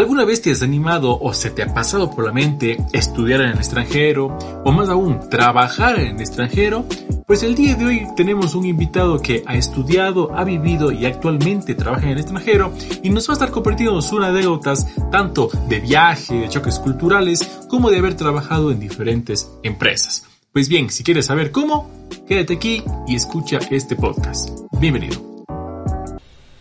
[0.00, 3.50] ¿Alguna vez te has animado o se te ha pasado por la mente estudiar en
[3.50, 4.34] el extranjero
[4.64, 6.86] o más aún trabajar en el extranjero?
[7.26, 11.74] Pues el día de hoy tenemos un invitado que ha estudiado, ha vivido y actualmente
[11.74, 16.34] trabaja en el extranjero y nos va a estar compartiendo sus anécdotas tanto de viaje,
[16.34, 20.24] de choques culturales, como de haber trabajado en diferentes empresas.
[20.50, 21.90] Pues bien, si quieres saber cómo,
[22.26, 24.48] quédate aquí y escucha este podcast.
[24.80, 25.29] Bienvenido.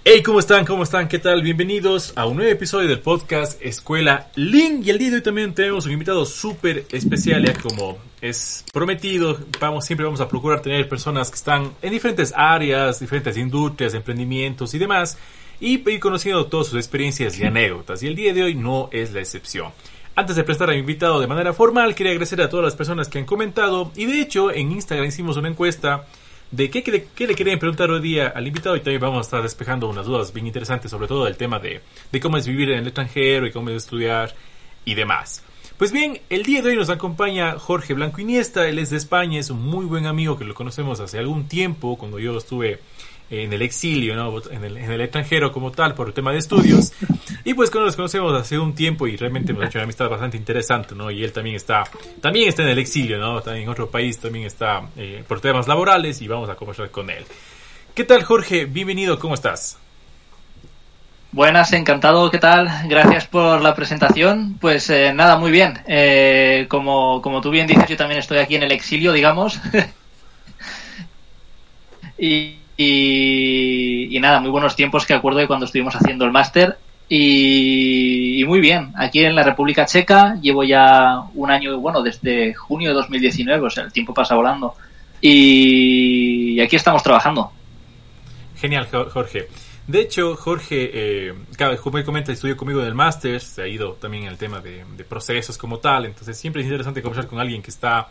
[0.05, 0.65] Hey, ¿cómo están?
[0.65, 1.09] ¿Cómo están?
[1.09, 1.43] ¿Qué tal?
[1.43, 4.85] Bienvenidos a un nuevo episodio del podcast Escuela Link.
[4.85, 9.37] Y el día de hoy también tenemos un invitado súper especial, ya como es prometido,
[9.59, 14.73] vamos, siempre vamos a procurar tener personas que están en diferentes áreas, diferentes industrias, emprendimientos
[14.73, 15.17] y demás,
[15.59, 18.01] y ir conociendo todas sus experiencias y anécdotas.
[18.01, 19.73] Y el día de hoy no es la excepción.
[20.15, 23.09] Antes de prestar a mi invitado de manera formal, quería agradecer a todas las personas
[23.09, 26.05] que han comentado, y de hecho en Instagram hicimos una encuesta
[26.51, 26.83] de qué,
[27.27, 30.33] le querían preguntar hoy día al invitado y también vamos a estar despejando unas dudas
[30.33, 31.81] bien interesantes, sobre todo el tema de,
[32.21, 34.33] cómo es vivir en el extranjero y cómo es estudiar
[34.83, 35.43] y demás.
[35.77, 39.39] Pues bien, el día de hoy nos acompaña Jorge Blanco Iniesta, él es de España,
[39.39, 42.79] es un muy buen amigo que lo conocemos hace algún tiempo, cuando yo estuve
[43.29, 44.41] en el exilio, ¿no?
[44.51, 46.93] en, el, en el extranjero como tal, por el tema de estudios.
[47.45, 50.37] Y pues cuando nos conocemos hace un tiempo y realmente hemos hecho una amistad bastante
[50.37, 51.09] interesante, ¿no?
[51.09, 51.83] Y él también está,
[52.21, 53.41] también está en el exilio, ¿no?
[53.41, 57.09] También en otro país, también está eh, por temas laborales y vamos a conversar con
[57.09, 57.25] él.
[57.93, 58.65] ¿Qué tal, Jorge?
[58.65, 59.77] Bienvenido, ¿cómo estás?
[61.31, 62.69] Buenas, encantado, ¿qué tal?
[62.87, 64.57] Gracias por la presentación.
[64.59, 65.79] Pues eh, nada, muy bien.
[65.87, 69.59] Eh, como, como tú bien dices, yo también estoy aquí en el exilio, digamos.
[72.17, 76.77] y, y, nada, muy buenos tiempos que acuerdo de cuando estuvimos haciendo el máster.
[77.09, 82.89] Y, muy bien, aquí en la República Checa llevo ya un año, bueno, desde junio
[82.89, 84.75] de 2019, o sea, el tiempo pasa volando.
[85.19, 87.51] Y, aquí estamos trabajando.
[88.55, 89.49] Genial, Jorge.
[89.85, 91.33] De hecho, Jorge, eh,
[91.83, 95.03] como comenta, estudió conmigo en el máster, se ha ido también en el tema de
[95.03, 98.07] procesos como tal, entonces siempre es interesante conversar con alguien que está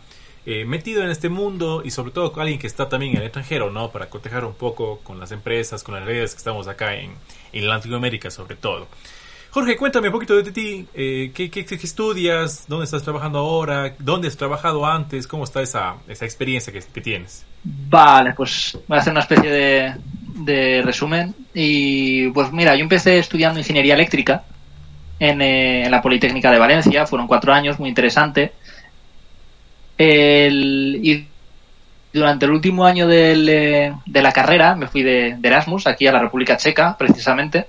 [0.51, 3.25] eh, metido en este mundo y sobre todo con alguien que está también en el
[3.25, 3.91] extranjero, ¿no?
[3.93, 7.11] Para cotejar un poco con las empresas, con las redes que estamos acá en,
[7.53, 8.89] en Latinoamérica sobre todo.
[9.51, 10.87] Jorge, cuéntame un poquito de ti.
[10.95, 12.65] Eh, ¿qué, qué, estudias?
[12.67, 13.95] ¿Dónde estás trabajando ahora?
[13.99, 15.27] ¿Dónde has trabajado antes?
[15.27, 17.45] ¿Cómo está esa, esa experiencia que, tienes?
[17.63, 19.95] Vale, pues voy a hacer una especie de,
[20.35, 21.35] de, resumen.
[21.53, 24.45] Y pues mira, yo empecé estudiando ingeniería eléctrica
[25.19, 27.07] en, eh, en la Politécnica de Valencia.
[27.07, 28.53] Fueron cuatro años, muy interesante.
[29.99, 31.27] Y
[32.13, 36.57] durante el último año de la carrera me fui de, Erasmus aquí a la República
[36.57, 37.67] Checa, precisamente,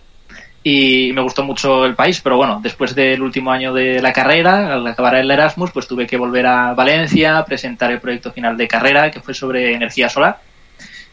[0.64, 4.74] y me gustó mucho el país, pero bueno, después del último año de la carrera,
[4.74, 8.68] al acabar el Erasmus, pues tuve que volver a Valencia, presentar el proyecto final de
[8.68, 10.42] carrera, que fue sobre energía solar.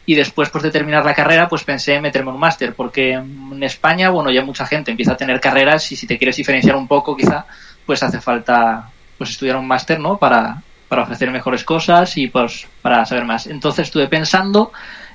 [0.05, 3.63] Y después pues, de terminar la carrera, pues pensé en meterme un máster, porque en
[3.63, 6.87] España, bueno, ya mucha gente empieza a tener carreras y si te quieres diferenciar un
[6.87, 7.45] poco, quizá,
[7.85, 10.17] pues hace falta pues estudiar un máster, ¿no?
[10.17, 13.47] Para, para ofrecer mejores cosas y pues para saber más.
[13.47, 14.71] Entonces estuve pensando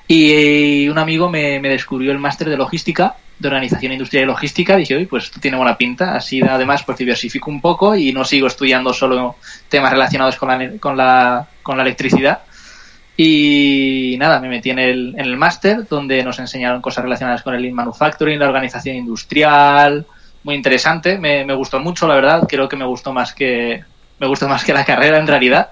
[0.06, 4.76] y un amigo me, descubrió el máster de logística, de organización industrial y logística.
[4.76, 6.14] Dije, oye, pues esto tiene buena pinta.
[6.14, 9.36] Así además pues diversifico un poco y no sigo estudiando solo
[9.68, 12.40] temas relacionados con la, con la, con la electricidad.
[13.16, 17.54] Y nada, me metí en el, en el máster donde nos enseñaron cosas relacionadas con
[17.54, 20.06] el lean manufacturing, la organización industrial.
[20.44, 22.46] Muy interesante, me, me gustó mucho, la verdad.
[22.48, 23.84] Creo que me gustó más que,
[24.18, 25.70] me gusta más que la carrera en realidad.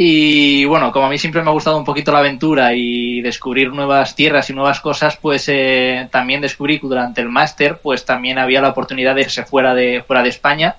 [0.00, 3.72] Y bueno, como a mí siempre me ha gustado un poquito la aventura y descubrir
[3.72, 8.38] nuevas tierras y nuevas cosas, pues eh, también descubrí que durante el máster, pues también
[8.38, 10.76] había la oportunidad de irse fuera de, fuera de España.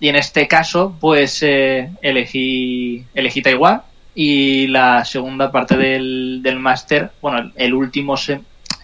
[0.00, 3.82] Y en este caso, pues eh, elegí, elegí Taiwán
[4.14, 8.14] y la segunda parte del, del máster, bueno, el último,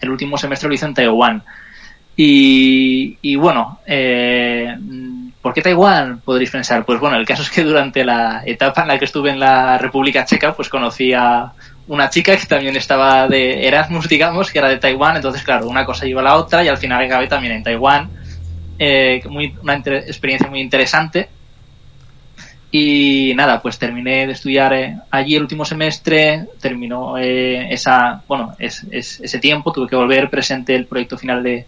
[0.01, 1.43] el último semestre lo hice en Taiwán.
[2.15, 4.75] Y, y bueno, eh,
[5.41, 6.21] ¿Por qué Taiwán?
[6.21, 6.85] Podréis pensar.
[6.85, 9.77] Pues bueno, el caso es que durante la etapa en la que estuve en la
[9.77, 11.51] República Checa, pues conocí a
[11.87, 15.15] una chica que también estaba de Erasmus, digamos, que era de Taiwán.
[15.15, 18.09] Entonces, claro, una cosa lleva a la otra y al final acabé también en Taiwán.
[18.77, 21.29] Eh, muy, una experiencia muy interesante.
[22.71, 28.55] Y nada, pues terminé de estudiar eh, allí el último semestre, terminó eh, esa, bueno,
[28.59, 31.65] es, ese tiempo, tuve que volver presente el proyecto final de,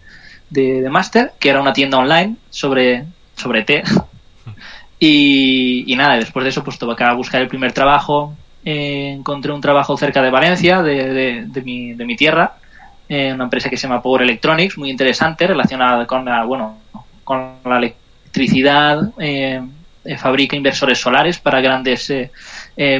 [0.48, 3.04] de, de que era una tienda online sobre
[3.36, 3.82] sobre té.
[4.98, 8.34] Y, nada, después de eso, pues tuve que buscar el primer trabajo.
[8.64, 12.54] Eh, encontré un trabajo cerca de Valencia, de, de, mi, de mi tierra,
[13.08, 16.78] en una empresa que se llama Power Electronics, muy interesante, relacionada con la, bueno,
[17.22, 19.12] con la electricidad.
[19.18, 19.60] Eh,
[20.06, 22.12] eh, fabrica inversores solares para grandes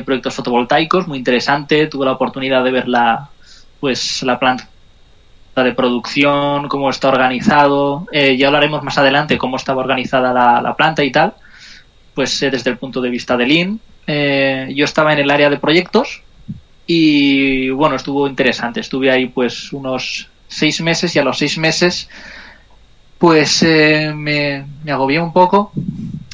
[0.05, 1.87] proyectos fotovoltaicos, muy interesante.
[1.87, 3.31] Tuve la oportunidad de ver la,
[3.81, 4.69] pues, la planta
[5.63, 8.07] de producción, cómo está organizado.
[8.11, 11.35] Eh, ya hablaremos más adelante cómo estaba organizada la, planta y tal.
[12.15, 13.81] Pues eh, desde el punto de vista de Lean.
[14.07, 16.23] Eh, yo estaba en el área de proyectos
[16.87, 18.81] y bueno, estuvo interesante.
[18.81, 22.09] Estuve ahí pues unos seis meses y a los seis meses
[23.19, 25.73] pues me, me agobié un poco.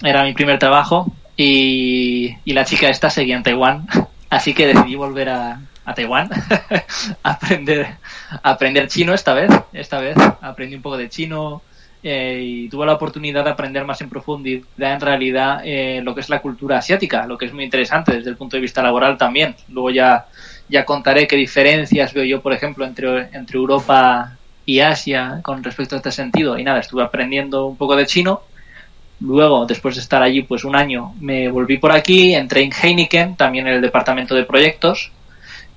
[0.03, 3.87] Era mi primer trabajo y, y la chica esta seguía en Taiwán.
[4.31, 6.29] Así que decidí volver a, a Taiwán
[7.23, 7.97] aprender
[8.43, 11.63] aprender chino esta vez esta vez aprendí un poco de chino
[12.03, 16.23] eh, y tuve la oportunidad de aprender más en profundidad en realidad eh, lo que
[16.23, 19.19] es la cultura asiática lo que es muy interesante desde el punto de vista laboral
[19.19, 19.55] también.
[19.69, 20.27] Luego ya
[20.69, 24.39] ya contaré qué diferencias veo yo por ejemplo entre entre Europa
[24.71, 26.59] y Asia con respecto a este sentido.
[26.59, 28.43] Y nada estuve aprendiendo un poco de chino.
[29.21, 33.37] Luego, después de estar allí pues un año, me volví por aquí, entré en Heineken,
[33.37, 35.13] también en el departamento de proyectos,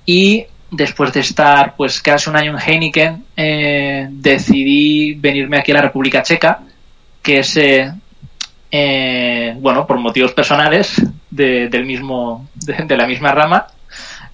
[0.06, 5.76] y después de estar pues casi un año en Heineken, eh, decidí venirme aquí a
[5.76, 6.60] la República Checa,
[7.22, 7.92] que es, eh,
[8.70, 13.66] eh, bueno, por motivos personales del mismo, de, la misma rama.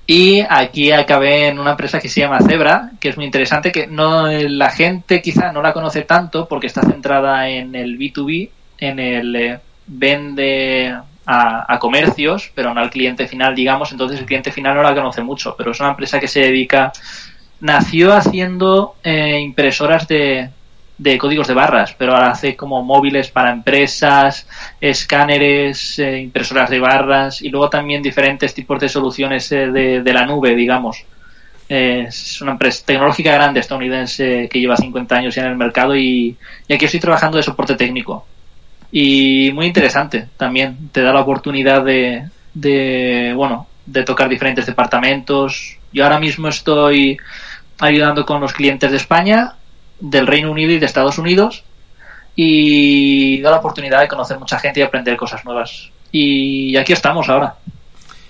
[0.07, 3.87] Y aquí acabé en una empresa que se llama Zebra, que es muy interesante, que
[3.87, 8.99] no la gente quizá no la conoce tanto porque está centrada en el B2B, en
[8.99, 10.97] el vende
[11.31, 13.93] a, comercios, pero no al cliente final, digamos.
[13.93, 16.93] Entonces el cliente final no la conoce mucho, pero es una empresa que se dedica.
[17.61, 20.51] Nació haciendo eh, impresoras de,
[20.99, 24.49] de códigos de barras, pero ahora hace como móviles para empresas,
[24.81, 30.13] escáneres, eh, impresoras de barras y luego también diferentes tipos de soluciones eh, de, de,
[30.13, 31.05] la nube, digamos.
[31.69, 36.37] es una empresa tecnológica grande estadounidense que lleva 50 años en el mercado y
[36.69, 38.27] aquí estoy trabajando de soporte técnico
[38.93, 40.89] y muy interesante también.
[40.93, 45.77] Te da la oportunidad de, bueno, de tocar diferentes departamentos.
[45.93, 47.19] Yo ahora mismo estoy
[47.79, 49.55] ayudando con los clientes de España,
[49.99, 51.65] del Reino Unido y de Estados Unidos
[52.37, 55.91] y da la oportunidad de conocer mucha gente y aprender cosas nuevas.
[56.13, 57.57] Y aquí estamos ahora.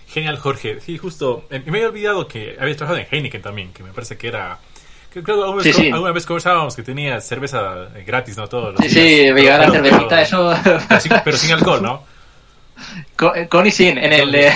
[0.08, 0.80] Genial, Jorge.
[0.80, 1.46] Sí, justo.
[1.50, 4.58] Me había olvidado que habías trabajado en Heineken también, que me parece que era
[5.10, 8.46] Creo que alguna, vez, alguna vez conversábamos que tenía cerveza eh, gratis, ¿no?
[8.48, 10.54] Todos los sí, sí, me llegaba la cervecita, eso.
[11.24, 12.04] Pero sin, alcohol, ¿no?
[13.16, 14.52] Con, y sin, en el, eh,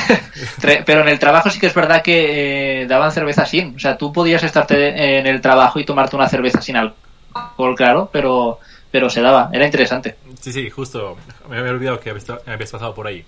[0.86, 3.74] pero en el trabajo sí que es verdad que eh, daban cerveza sin.
[3.74, 8.08] O sea, tú podías estarte en el trabajo y tomarte una cerveza sin alcohol, claro,
[8.12, 8.60] pero,
[8.90, 10.16] pero se daba, era interesante.
[10.40, 11.16] Sí, sí, justo,
[11.50, 13.24] me había olvidado que habías pasado por ahí.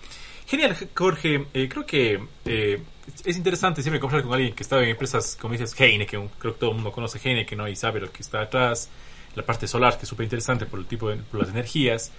[0.47, 1.47] Genial, Jorge.
[1.53, 2.81] Eh, creo que eh,
[3.25, 6.29] es interesante siempre conversar con alguien que está en empresas, como dices, Heineken.
[6.39, 7.69] Creo que todo el mundo conoce Heineken ¿no?
[7.69, 8.89] y sabe lo que está atrás.
[9.35, 12.11] La parte solar, que es súper interesante por el tipo de las energías.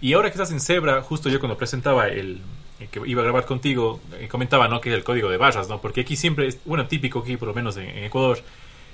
[0.00, 2.40] Y ahora que estás en Zebra, justo yo cuando presentaba el,
[2.90, 4.80] que iba a grabar contigo, eh, comentaba ¿no?
[4.80, 5.80] que es el código de barras, ¿no?
[5.80, 8.38] Porque aquí siempre es, bueno, típico aquí, por lo menos en, Ecuador,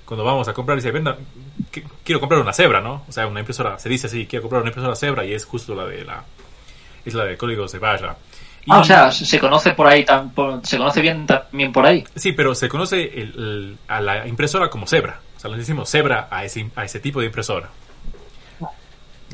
[0.04, 1.18] cuando vamos a comprar, dice, venda,
[2.04, 3.04] quiero comprar una Zebra, ¿no?
[3.08, 5.74] O sea, una impresora, se dice así, quiero comprar una impresora Zebra y es justo
[5.74, 6.24] la de la,
[7.04, 8.16] es la de códigos de barra.
[8.68, 10.04] Ah, o sea, se conoce por ahí,
[10.62, 12.04] se conoce bien también por ahí.
[12.14, 13.10] Sí, pero se conoce
[13.88, 15.20] a la impresora como Zebra.
[15.36, 17.68] O sea, le decimos Zebra a ese, a ese tipo de impresora.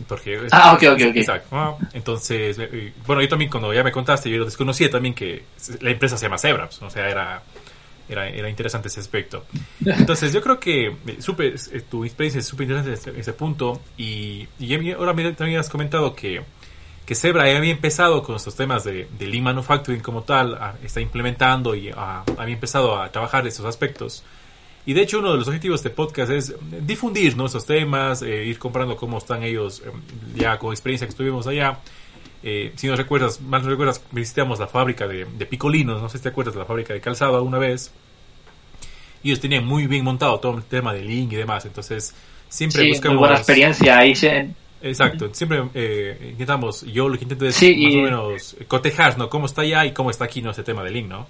[0.07, 1.17] Porque ah, ok, ok, ok.
[1.17, 1.79] Exacto.
[1.93, 5.45] Entonces, eh, bueno, yo también cuando ya me contaste, yo desconocía también que
[5.81, 6.67] la empresa se llama Zebra.
[6.67, 7.43] Pues, o sea, era,
[8.09, 9.45] era, era interesante ese aspecto.
[9.85, 13.81] Entonces, yo creo que eh, supe, eh, tu experiencia es súper interesante ese, ese punto.
[13.97, 16.43] Y, y ahora también has comentado que
[17.09, 21.75] que Zebra había empezado con estos temas de, de Lean Manufacturing como tal, está implementando
[21.75, 24.23] y había empezado a trabajar esos aspectos.
[24.85, 27.47] Y de hecho uno de los objetivos de este podcast es difundir ¿no?
[27.47, 29.91] esos temas, eh, ir comprando cómo están ellos eh,
[30.37, 31.79] ya con experiencia que estuvimos allá.
[32.43, 36.19] Eh, si no recuerdas, más no recuerdas, visitamos la fábrica de, de, Picolinos, no sé
[36.19, 37.91] si te acuerdas de la fábrica de calzado alguna vez.
[39.23, 42.15] Y ellos tenían muy bien montado todo el tema de Lean y demás, entonces
[42.51, 43.15] siempre sí, buscamos...
[43.15, 44.51] Muy buena experiencia, ahí se,
[44.81, 49.29] Exacto, siempre eh, intentamos, yo lo que intento es más o menos cotejar, ¿no?
[49.29, 50.51] Cómo está allá y cómo está aquí, ¿no?
[50.53, 51.27] Ese tema del link, ¿no?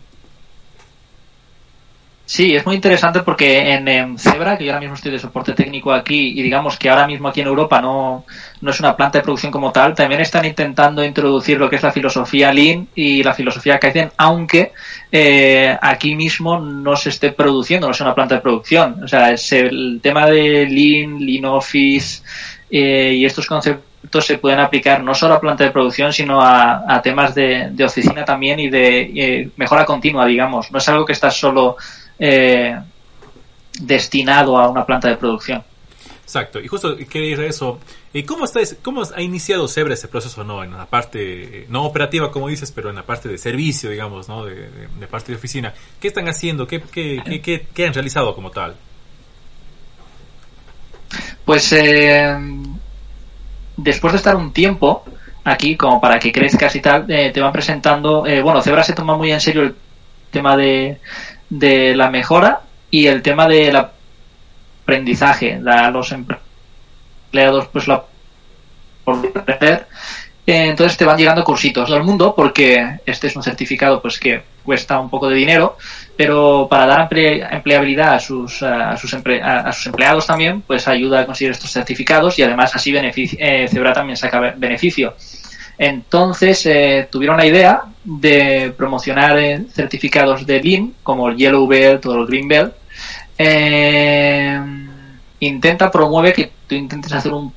[2.28, 5.94] Sí, es muy interesante porque en, Zebra, que yo ahora mismo estoy de soporte técnico
[5.94, 8.26] aquí, y digamos que ahora mismo aquí en Europa no,
[8.60, 11.82] no es una planta de producción como tal, también están intentando introducir lo que es
[11.82, 14.72] la filosofía Lean y la filosofía Kaizen, aunque
[15.10, 19.02] eh, aquí mismo no se esté produciendo, no es una planta de producción.
[19.02, 22.22] O sea, es el tema de Lean, Lean Office,
[22.70, 27.00] eh, y estos conceptos se pueden aplicar no solo a planta de producción, sino a,
[27.02, 30.70] temas de, oficina también y de eh, mejora continua, digamos.
[30.70, 31.76] No es algo que está solo
[32.18, 32.78] eh,
[33.80, 35.62] destinado a una planta de producción.
[36.22, 37.80] Exacto, y justo quería ir a eso.
[38.26, 40.62] ¿Cómo, está, ¿Cómo ha iniciado Zebra ese proceso, no?
[40.62, 44.44] En la parte, no operativa, como dices, pero en la parte de servicio, digamos, ¿no?
[44.44, 44.68] De,
[45.10, 45.72] parte de oficina.
[45.98, 46.66] ¿Qué están haciendo?
[46.66, 48.76] ¿Qué, qué, qué, qué han realizado como tal?
[51.44, 52.36] Pues eh,
[53.76, 55.04] después de estar un tiempo
[55.44, 58.26] aquí, como para que crezcas y tal, eh, te van presentando.
[58.26, 59.74] Eh, bueno, Zebra se toma muy en serio el
[60.30, 61.00] tema de,
[61.50, 62.60] la mejora
[62.90, 65.60] y el tema del aprendizaje.
[65.66, 68.04] A los empleados, pues, la
[69.04, 69.87] por aprender
[70.50, 74.42] entonces te van llegando cursitos todo el mundo porque este es un certificado pues que
[74.64, 75.76] cuesta un poco de dinero,
[76.16, 81.26] pero para dar empleabilidad a sus, a sus, a sus empleados también, pues ayuda a
[81.26, 85.14] conseguir estos certificados y además así eh, Cebra también saca beneficio.
[85.78, 92.06] Entonces eh, tuvieron la idea de promocionar eh, certificados de Lean como el Yellow Belt
[92.06, 92.74] o el Green Belt.
[95.40, 97.52] intenta, promueve que tú intentes hacer un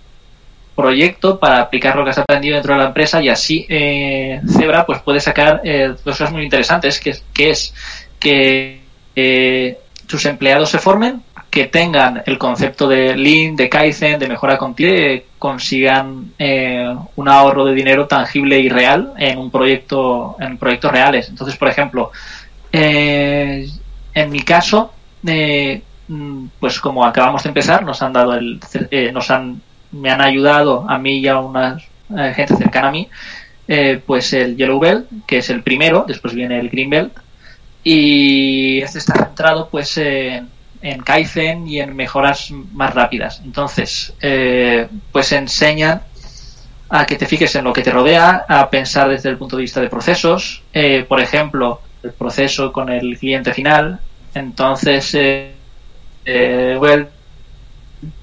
[0.82, 4.86] proyecto para aplicar lo que has aprendido dentro de la empresa y así eh, Zebra
[4.86, 7.12] pues puede sacar eh, cosas muy interesantes que,
[7.50, 7.74] es
[8.20, 8.82] que
[9.16, 14.58] eh, sus empleados se formen que tengan el concepto de Lean, de Kaizen, de mejora
[14.58, 20.94] continua, consigan eh, un ahorro de dinero tangible y real en un proyecto, en proyectos
[20.94, 21.28] reales.
[21.28, 22.12] Entonces, por ejemplo,
[22.72, 28.58] en mi caso, mm, pues como acabamos de empezar, nos han dado el,
[29.12, 29.62] nos han
[29.92, 31.78] me han ayudado a mí y a una
[32.18, 33.10] eh, gente cercana a mí,
[33.68, 37.14] eh, pues el Yellow Belt, que es el primero, después viene el Green Belt,
[37.84, 40.50] y este está centrado pues en,
[41.04, 43.42] Kaizen y en mejoras más rápidas.
[43.44, 46.02] Entonces, eh, pues enseñan
[46.90, 49.62] a que te fijes en lo que te rodea, a pensar desde el punto de
[49.62, 50.64] vista de procesos,
[51.08, 54.00] por ejemplo, el proceso con el cliente final.
[54.34, 55.16] Entonces,
[56.26, 56.78] eh,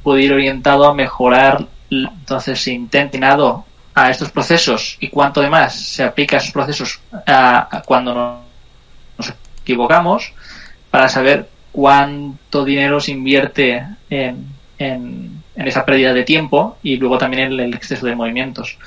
[0.02, 1.66] puede ir orientado a mejorar.
[1.90, 7.82] Entonces, se intenta a estos procesos y cuanto además se aplica a esos procesos a,
[7.84, 8.42] cuando
[9.16, 10.32] nos equivocamos
[10.90, 14.46] para saber cuánto dinero se invierte en,
[14.78, 18.78] en, esa pérdida de tiempo y luego también en el exceso de movimientos.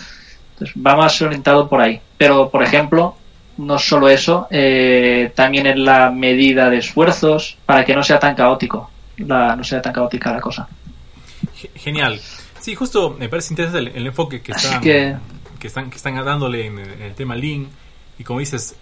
[0.53, 1.99] Entonces, va más orientado por ahí.
[2.17, 3.15] Pero, por ejemplo,
[3.57, 8.35] no solo eso, eh, también en la medida de esfuerzos para que no sea tan
[8.35, 10.67] caótico, la, no sea tan caótica la cosa.
[11.75, 12.19] Genial.
[12.59, 15.17] Sí, justo me parece interesante el, enfoque que están, que...
[15.63, 17.67] están, que están dándole en, el tema Lean.
[18.19, 18.75] Y como dices,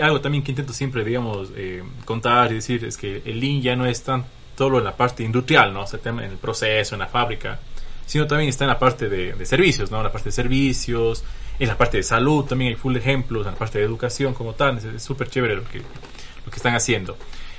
[0.00, 3.76] algo también que intento siempre, digamos, eh, contar y decir es que el Lean ya
[3.76, 4.24] no es tan
[4.56, 5.82] solo en la parte industrial, ¿no?
[5.84, 7.60] O en el proceso, en la fábrica,
[8.06, 9.98] sino también está en la parte de, servicios, ¿no?
[9.98, 11.22] En la parte de servicios,
[11.58, 14.54] en la parte de salud también hay full ejemplos, en la parte de educación como
[14.54, 17.16] tal, es súper chévere lo que, lo que están haciendo.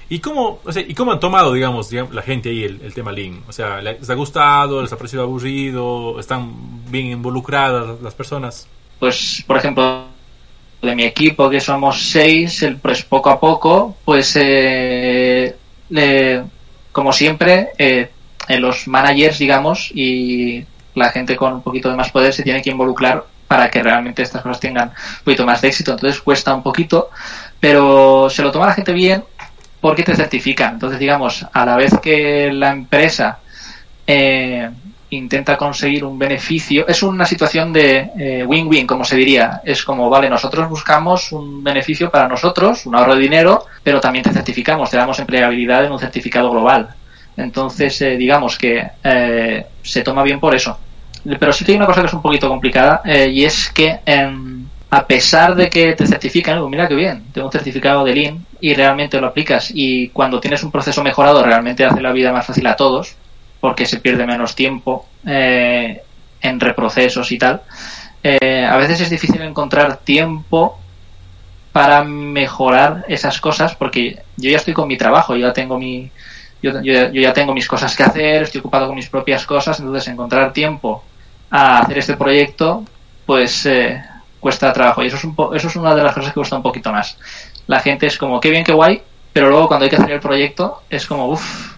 [0.09, 3.41] ¿Y cómo, o sea, ¿Y cómo han tomado, digamos, la gente ahí el, tema Lean?
[3.47, 4.81] O sea, ¿les ha gustado?
[4.81, 6.19] ¿Les ha parecido aburrido?
[6.19, 6.53] ¿Están
[6.89, 8.67] bien involucradas las personas?
[8.99, 10.05] Pues, por ejemplo,
[10.81, 15.55] de mi equipo, que somos seis, el, pues poco a poco, pues, eh,
[16.91, 18.09] como siempre, eh,
[18.59, 20.63] los managers, digamos, y
[20.95, 24.21] la gente con un poquito de más poder se tiene que involucrar para que realmente
[24.21, 25.91] estas cosas tengan un poquito más de éxito.
[25.91, 27.09] Entonces cuesta un poquito,
[27.59, 29.23] pero se lo toma la gente bien
[29.87, 30.73] porque te certifican.
[30.73, 33.39] Entonces, digamos, a la vez que la empresa
[34.05, 34.69] eh,
[35.11, 39.61] intenta conseguir un beneficio, es una situación de eh, win-win, como se diría.
[39.63, 44.23] Es como, vale, nosotros buscamos un beneficio para nosotros, un ahorro de dinero, pero también
[44.23, 46.89] te certificamos, te damos empleabilidad en un certificado global.
[47.37, 48.89] Entonces, eh, digamos que
[49.83, 50.77] se toma bien por eso.
[51.39, 54.56] Pero sí que hay una cosa que es un poquito complicada y es que em,
[54.89, 58.73] a pesar de que te certifican, mira qué bien, tengo un certificado de Lean y
[58.73, 62.65] realmente lo aplicas y cuando tienes un proceso mejorado realmente hace la vida más fácil
[62.67, 63.15] a todos
[63.59, 66.01] porque se pierde menos tiempo eh,
[66.41, 67.61] en reprocesos y tal.
[68.23, 70.79] Eh, a veces es difícil encontrar tiempo
[71.73, 76.09] para mejorar esas cosas porque yo ya estoy con mi trabajo, yo ya tengo mi
[76.61, 80.07] yo, yo ya tengo mis cosas que hacer, estoy ocupado con mis propias cosas, entonces
[80.07, 81.03] encontrar tiempo
[81.51, 82.83] a hacer este proyecto
[83.25, 84.01] pues eh,
[84.39, 85.03] cuesta trabajo.
[85.03, 87.17] Y eso es, un eso es una de las cosas que cuesta un poquito más.
[87.67, 89.01] La gente es como, qué bien, qué guay,
[89.33, 91.75] pero luego cuando hay que hacer el proyecto es como, uff,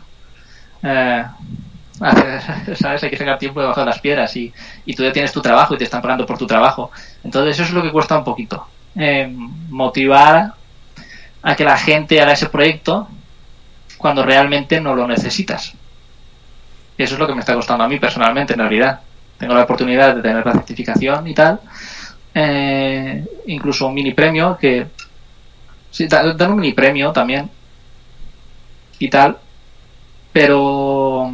[0.83, 1.25] eh,
[2.75, 3.03] ¿sabes?
[3.03, 4.53] Hay que sacar tiempo debajo de las piedras y,
[4.85, 6.91] y tú ya tienes tu trabajo y te están pagando por tu trabajo.
[7.23, 8.65] Entonces eso es lo que cuesta un poquito.
[8.95, 9.27] Eh,
[9.69, 10.53] motivar
[11.41, 13.07] a que la gente haga ese proyecto
[13.97, 15.73] cuando realmente no lo necesitas.
[16.97, 18.99] Y eso es lo que me está costando a mí personalmente, en realidad.
[19.37, 21.59] Tengo la oportunidad de tener la certificación y tal,
[22.33, 24.87] eh, incluso un mini premio que
[25.89, 27.49] sí, dan un mini premio también
[28.99, 29.37] y tal
[30.31, 31.31] pero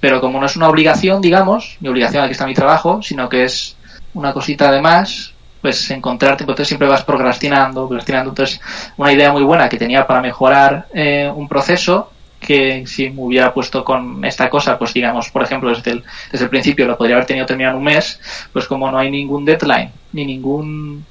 [0.00, 3.44] pero como no es una obligación digamos mi obligación aquí está mi trabajo sino que
[3.44, 3.76] es
[4.14, 8.60] una cosita además pues encontrarte entonces siempre vas procrastinando procrastinando entonces
[8.96, 12.10] una idea muy buena que tenía para mejorar eh, un proceso
[12.44, 16.44] que si me hubiera puesto con esta cosa, pues digamos, por ejemplo, desde el, desde
[16.44, 18.20] el principio lo podría haber tenido terminado en un mes,
[18.52, 21.04] pues como no hay ningún deadline, ni ningún,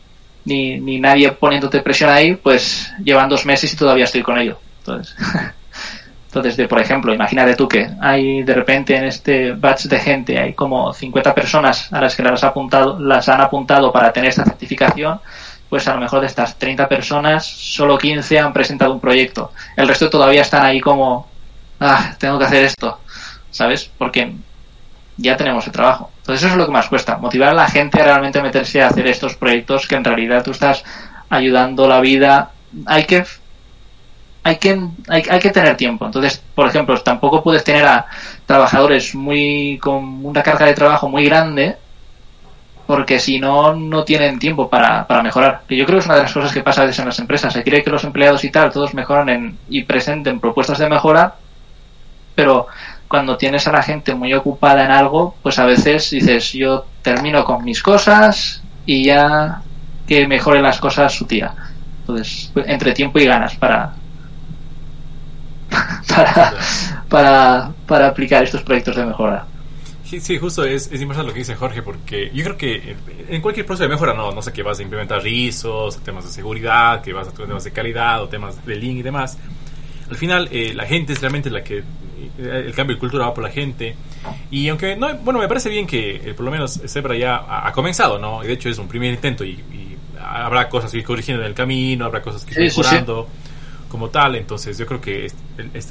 [0.45, 4.57] ni, ni nadie poniéndote presión ahí, pues llevan dos meses y todavía estoy con ello.
[4.79, 5.15] Entonces,
[6.27, 10.39] entonces de, por ejemplo, imagínate tú que hay de repente en este batch de gente,
[10.39, 14.43] hay como 50 personas a las que las, apuntado, las han apuntado para tener esta
[14.43, 15.19] certificación,
[15.73, 19.53] pues a lo mejor de estas 30 personas, solo 15 han presentado un proyecto.
[19.75, 21.27] El resto todavía están ahí como,
[21.79, 22.99] ah, tengo que hacer esto,
[23.49, 23.89] ¿sabes?
[23.97, 24.35] Porque
[25.17, 26.11] ya tenemos el trabajo.
[26.19, 28.89] Entonces eso es lo que más cuesta, motivar a la gente a realmente meterse a
[28.89, 30.83] hacer estos proyectos que en realidad tú estás
[31.31, 32.51] ayudando la vida.
[32.85, 33.25] Hay que
[34.43, 36.05] hay que, hay, hay, que tener tiempo.
[36.05, 38.05] Entonces, por ejemplo, tampoco puedes tener a
[38.45, 41.77] trabajadores muy con una carga de trabajo muy grande
[42.85, 45.61] porque si no, no tienen tiempo para, para mejorar.
[45.67, 47.19] Que yo creo que es una de las cosas que pasa a veces en las
[47.19, 47.53] empresas.
[47.53, 51.35] Se quiere que los empleados y tal, todos mejoran en, y presenten propuestas de mejora,
[52.35, 52.67] pero
[53.07, 57.45] cuando tienes a la gente muy ocupada en algo, pues a veces dices, yo termino
[57.45, 59.61] con mis cosas y ya
[60.07, 61.53] que mejore las cosas su tía.
[62.01, 63.93] Entonces, entre tiempo y ganas para,
[66.07, 66.53] para,
[67.07, 69.45] para, para aplicar estos proyectos de mejora.
[70.19, 72.95] Sí, justo es, es importante lo que dice Jorge, porque yo creo que
[73.29, 76.31] en cualquier proceso de mejora, no, no sé, que vas a implementar rizos, temas de
[76.31, 79.37] seguridad, que vas a tener temas de calidad o temas de link y demás.
[80.09, 81.79] Al final, eh, la gente es realmente la que.
[82.37, 83.95] Eh, el cambio de cultura va por la gente.
[84.51, 87.71] Y aunque, no, bueno, me parece bien que eh, por lo menos Zebra ya ha,
[87.71, 88.43] comenzado, ¿no?
[88.43, 89.59] Y de hecho es un primer intento y,
[90.19, 93.27] habrá cosas que ir corrigiendo en el camino, habrá cosas que ir mejorando.
[93.89, 95.31] como tal, entonces yo creo que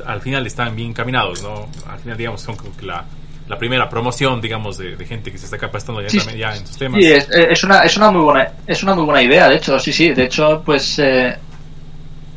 [0.04, 1.68] al final están bien caminados, ¿no?
[1.86, 3.04] Al final, digamos, son como que la,
[3.48, 7.00] la primera promoción, digamos, de, gente que se está capacitando ya, ya en sus temas.
[7.00, 9.78] Sí, es, es, una, es, una muy buena, es una muy buena idea, de hecho,
[9.78, 10.10] sí, sí.
[10.10, 11.36] De hecho, pues eh,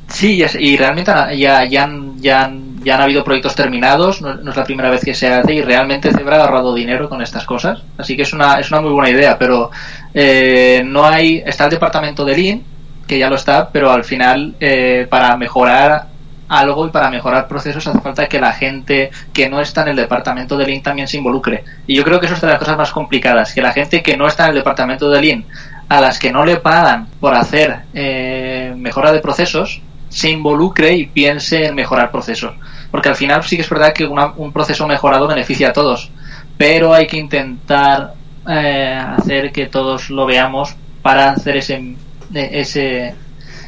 [0.07, 4.55] sí, y realmente ya, ya, han, ya, han, ya han habido proyectos terminados, no, es
[4.55, 7.81] la primera vez que se hace y realmente se habrá ahorrado dinero con estas cosas.
[7.97, 9.71] Así que es una, es una muy buena idea, pero
[10.13, 12.63] eh, no hay, está el departamento de Lean,
[13.07, 16.14] que ya lo está, pero al final eh, para mejorar
[16.47, 19.95] algo y para mejorar procesos hace falta que la gente que no está en el
[19.95, 21.63] departamento de Lean también se involucre.
[21.87, 24.17] Y yo creo que eso es de las cosas más complicadas, que la gente que
[24.17, 25.45] no está en el departamento de Lean,
[25.89, 31.07] a las que no le pagan por hacer eh, mejora de procesos, se involucre y
[31.07, 32.53] piense en mejorar procesos.
[32.91, 36.11] Porque al final sí que es verdad que un proceso mejorado beneficia a todos,
[36.57, 38.13] pero hay que intentar
[38.47, 41.95] eh, hacer que todos lo veamos para hacer ese,
[42.33, 43.13] ese,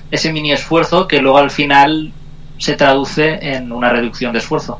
[0.09, 2.13] ese mini esfuerzo que luego al final
[2.57, 4.79] se traduce en una reducción de esfuerzo.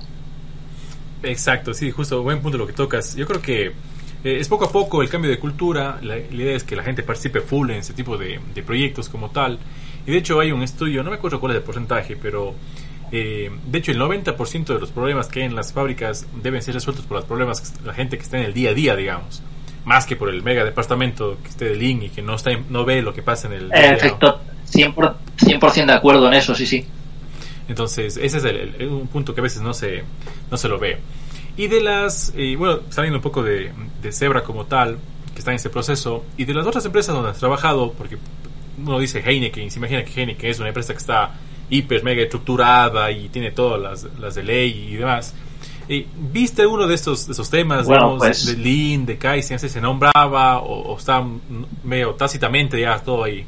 [1.23, 3.15] Exacto, sí, justo, buen punto lo que tocas.
[3.15, 3.73] Yo creo que
[4.23, 7.03] eh, es poco a poco el cambio de cultura, la, idea es que la gente
[7.03, 9.59] participe full en ese tipo de, proyectos como tal.
[10.05, 12.55] Y de hecho hay un estudio, no me acuerdo cuál es el porcentaje, pero
[13.11, 16.73] eh, de hecho el 90% de los problemas que hay en las fábricas deben ser
[16.73, 19.41] resueltos por los problemas la gente que está en el día a día, digamos.
[19.85, 22.83] Más que por el mega departamento que esté de link y que no, está, no
[22.83, 23.69] ve lo que pasa en el...
[23.69, 26.85] Perfecto, 100%, 100 de acuerdo en eso, sí, sí.
[27.67, 30.03] Entonces, ese es el, un punto que a veces no se,
[30.49, 30.99] no se lo ve.
[31.57, 34.97] Y de las, bueno, saliendo un poco de, de Zebra como tal,
[35.33, 38.17] que está en este proceso, y de las otras empresas donde has trabajado, porque
[38.77, 41.31] uno dice Heineken, se imagina que Heineken es una empresa que está
[41.69, 45.33] hiper, mega estructurada y tiene todas las, las de ley y demás.
[46.31, 50.93] ¿Viste uno de estos, de esos temas, pues de Lean, de Kaizen, se nombraba o,
[50.93, 51.25] o está
[51.83, 53.45] medio tácitamente ya todo ahí?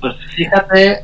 [0.00, 1.02] Pues fíjate,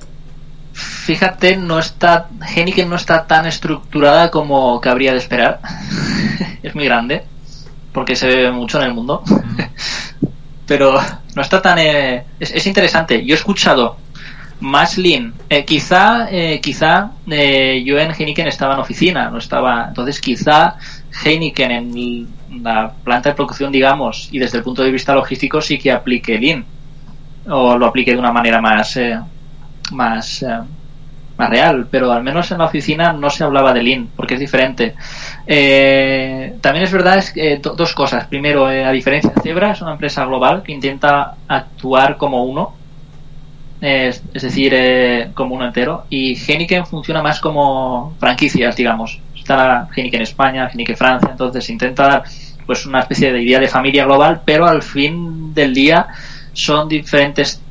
[0.79, 2.29] Fíjate, no está.
[2.55, 5.59] Heineken no está tan estructurada como cabría de esperar.
[6.63, 7.25] es muy grande,
[7.93, 9.25] porque se bebe mucho en el mundo.
[10.67, 11.01] Pero
[11.35, 11.79] no está tan.
[11.81, 13.25] Eh, es, interesante.
[13.25, 13.97] Yo he escuchado
[14.61, 15.35] más lean.
[15.49, 19.87] Eh, quizá, eh, quizá yo en Heineken estaba en oficina, no estaba.
[19.89, 20.77] Entonces, quizá
[21.25, 25.77] Heineken en la planta de producción, digamos, y desde el punto de vista logístico, sí
[25.77, 26.65] que aplique lean.
[27.49, 28.97] O lo aplique de una manera más
[29.93, 30.59] más, eh,
[31.37, 34.41] más real, pero al menos en la oficina no se hablaba de Lean, porque es
[34.41, 34.95] diferente.
[35.47, 38.27] Eh, también es verdad es que, dos cosas.
[38.27, 42.75] Primero, eh, a diferencia Zebra, es una empresa global que intenta actuar como uno,
[43.81, 44.75] es, decir,
[45.35, 49.21] como uno entero, y Heineken funciona más como franquicias, digamos.
[49.37, 52.25] Está Heineken España, Heineken Francia, entonces intenta
[52.67, 56.09] pues una especie de idea de familia global, pero al fin del día
[56.53, 57.63] son diferentes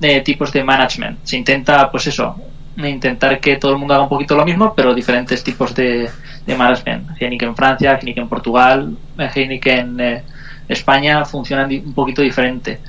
[0.00, 1.18] de tipos de management.
[1.24, 2.36] Se intenta, pues eso,
[2.76, 6.08] intentar que todo el mundo haga un poquito lo mismo, pero diferentes tipos de,
[6.46, 7.10] de management.
[7.20, 10.22] Heineken en Francia, Heineken en Portugal, Heineken en eh,
[10.68, 12.80] España funcionan un poquito diferente.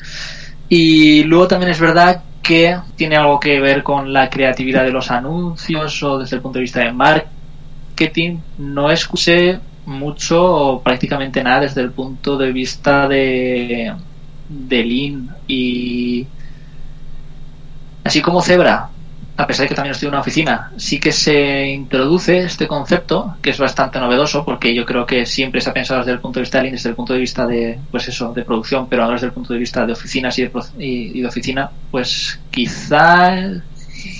[0.67, 5.11] Y luego también es verdad que tiene algo que ver con la creatividad de los
[5.11, 11.61] anuncios o desde el punto de vista de marketing no escuché mucho o prácticamente nada
[11.61, 13.93] desde el punto de vista de,
[14.47, 16.25] de Lean y
[18.09, 18.89] así como Zebra
[19.39, 23.35] a pesar de que también estoy en una oficina, sí que se introduce este concepto,
[23.41, 26.39] que es bastante novedoso, porque yo creo que siempre se ha pensado desde el punto
[26.39, 29.03] de vista de Lean, desde el punto de vista de, pues eso, de producción, pero
[29.03, 33.33] ahora desde el punto de vista de oficinas y de, oficina, pues quizá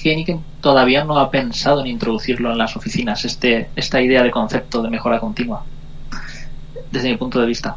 [0.06, 4.82] Heineken todavía no ha pensado en introducirlo en las oficinas, este, esta idea de concepto
[4.82, 5.65] de mejora continua,
[6.89, 7.75] desde mi punto de vista.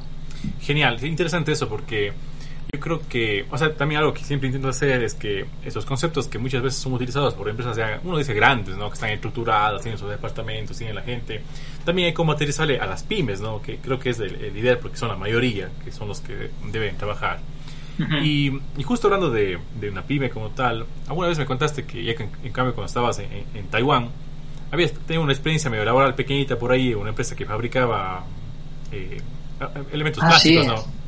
[0.61, 2.13] Genial, interesante eso, porque
[2.75, 6.27] yo creo que, o sea, también algo que siempre intento hacer es que esos conceptos
[6.27, 8.89] que muchas veces son utilizados por empresas, uno dice grandes, ¿no?
[8.89, 11.43] Que están estructuradas, tienen sus departamentos, tienen la gente.
[11.85, 13.61] También hay como aterrizarle a las pymes, ¿no?
[13.61, 16.49] Que creo que es el, el líder porque son la mayoría, que son los que
[16.73, 17.41] deben trabajar.
[18.25, 22.03] y, y, justo hablando de, de, una pyme como tal, alguna vez me contaste que
[22.03, 24.09] ya que en, cambio cuando estabas en, en, Taiwán,
[24.71, 28.25] habías tenido una experiencia medio laboral pequeñita por ahí, una empresa que fabricaba
[28.91, 29.21] eh,
[29.93, 30.69] elementos ah, plásticos, sí.
[30.71, 31.02] ¿no?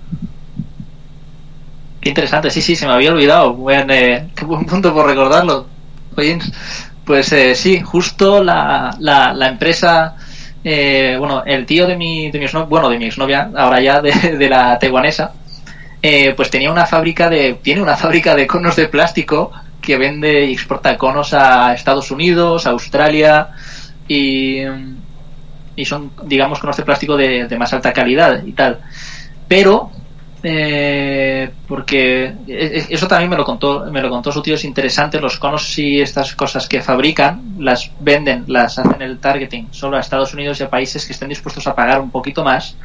[2.05, 3.55] Qué interesante, sí, sí, se me había olvidado.
[3.55, 5.71] Buen, eh, qué buen punto por recordarlo.
[6.17, 6.39] Oye,
[7.05, 10.15] pues eh, sí, justo la, la, la empresa,
[10.63, 14.03] eh, bueno, el tío de mi, de mi exnovia, bueno, de mi exnovia, ahora ya
[14.03, 15.33] de, de la taiwanesa,
[16.03, 20.47] eh, pues tenía una fábrica de, tiene una fábrica de conos de plástico que vende
[20.47, 23.51] y exporta conos a Estados Unidos, a Australia
[24.09, 24.63] y,
[25.77, 28.81] y son, digamos, conos de plástico de, de más alta calidad y tal.
[29.49, 29.91] Pero
[30.47, 35.39] eh, porque eso también me lo contó me lo contó su tío es interesante los
[35.39, 40.35] conos y estas cosas que fabrican las venden las hacen el targeting solo a Estados
[40.35, 42.77] Unidos y a países que estén dispuestos a pagar un poquito más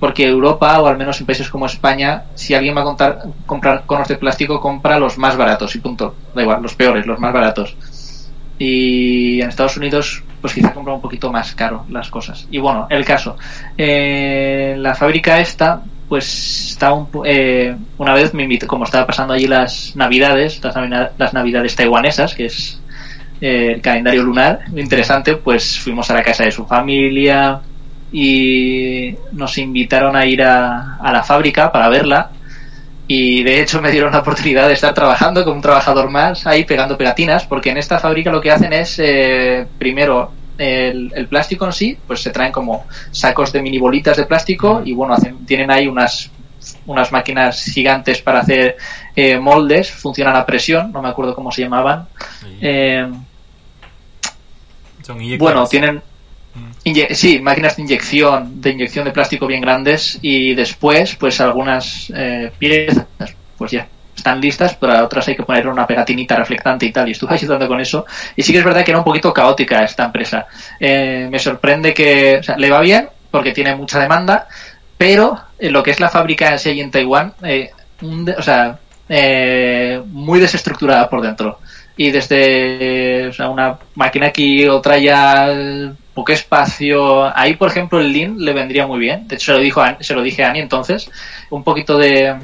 [0.00, 3.84] porque Europa o al menos en países como España si alguien va a contar, comprar
[3.84, 6.16] conos de plástico compra los más baratos y punto.
[6.34, 7.76] Da igual los peores los más baratos.
[8.58, 12.48] Y en Estados Unidos pues quizá compra un poquito más caro las cosas.
[12.50, 13.36] Y bueno el caso.
[13.76, 19.32] Eh, la fábrica esta pues estaba un, eh, una vez me invitó, como estaba pasando
[19.32, 22.80] allí las navidades, las, navidades, las navidades taiwanesas, que es
[23.40, 27.60] eh, el calendario lunar, interesante, pues fuimos a la casa de su familia
[28.10, 32.30] y nos invitaron a ir a, a la fábrica para verla.
[33.06, 36.64] Y de hecho me dieron la oportunidad de estar trabajando como un trabajador más ahí
[36.64, 41.64] pegando pegatinas porque en esta fábrica lo que hacen es eh, primero el, el, plástico
[41.64, 45.46] en sí, pues se traen como sacos de mini bolitas de plástico y bueno, hacen,
[45.46, 46.30] tienen ahí unas
[46.86, 48.76] unas máquinas gigantes para hacer
[49.16, 52.06] eh, moldes, funcionan a presión, no me acuerdo cómo se llamaban.
[52.60, 53.08] Eh,
[55.38, 56.02] bueno, tienen
[57.12, 62.52] sí, máquinas de inyección, de inyección de plástico bien grandes y después, pues algunas eh,
[62.58, 63.06] piezas,
[63.56, 63.88] pues ya
[64.20, 67.34] están listas, pero a otras hay que poner una pegatinita reflectante y tal, y estuve
[67.34, 68.06] ayudando con eso.
[68.36, 70.46] Y sí que es verdad que era un poquito caótica esta empresa.
[70.78, 74.46] Eh, me sorprende que o sea, le va bien, porque tiene mucha demanda,
[74.96, 77.70] pero en lo que es la fábrica en en Taiwán, eh,
[78.02, 78.78] un o sea,
[79.08, 81.58] eh, muy desestructurada por dentro.
[81.96, 85.48] Y desde o sea, una máquina aquí, otra ya
[86.14, 87.36] poco espacio.
[87.36, 89.28] Ahí, por ejemplo, el Lean le vendría muy bien.
[89.28, 91.10] De hecho, se lo, dijo a, se lo dije a Ani entonces.
[91.50, 92.36] Un poquito de,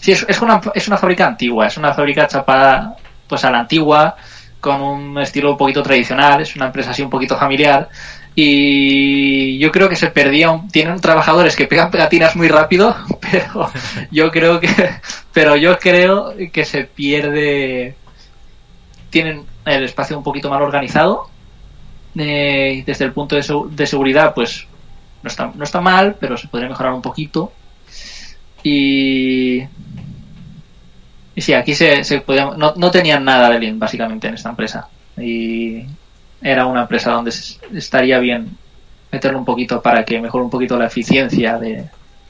[0.00, 2.96] Sí, es, es, una, es una fábrica antigua, es una fábrica chapada
[3.28, 4.16] pues a la antigua,
[4.60, 7.88] con un estilo un poquito tradicional, es una empresa así un poquito familiar.
[8.34, 13.70] Y yo creo que se perdía, un, tienen trabajadores que pegan pegatinas muy rápido, pero
[14.10, 14.68] yo creo que,
[15.32, 17.94] pero yo creo que se pierde,
[19.10, 21.28] tienen el espacio un poquito mal organizado.
[22.16, 24.66] Eh, desde el punto de, de seguridad, pues
[25.22, 27.52] no está, no está mal, pero se podría mejorar un poquito.
[28.62, 29.62] Y
[31.34, 34.50] y sí, aquí se, se podía, no, no, tenían nada de Lean, básicamente, en esta
[34.50, 34.88] empresa.
[35.16, 35.84] Y
[36.42, 37.32] era una empresa donde
[37.74, 38.56] estaría bien
[39.12, 41.86] meterlo un poquito para que mejore un poquito la eficiencia de,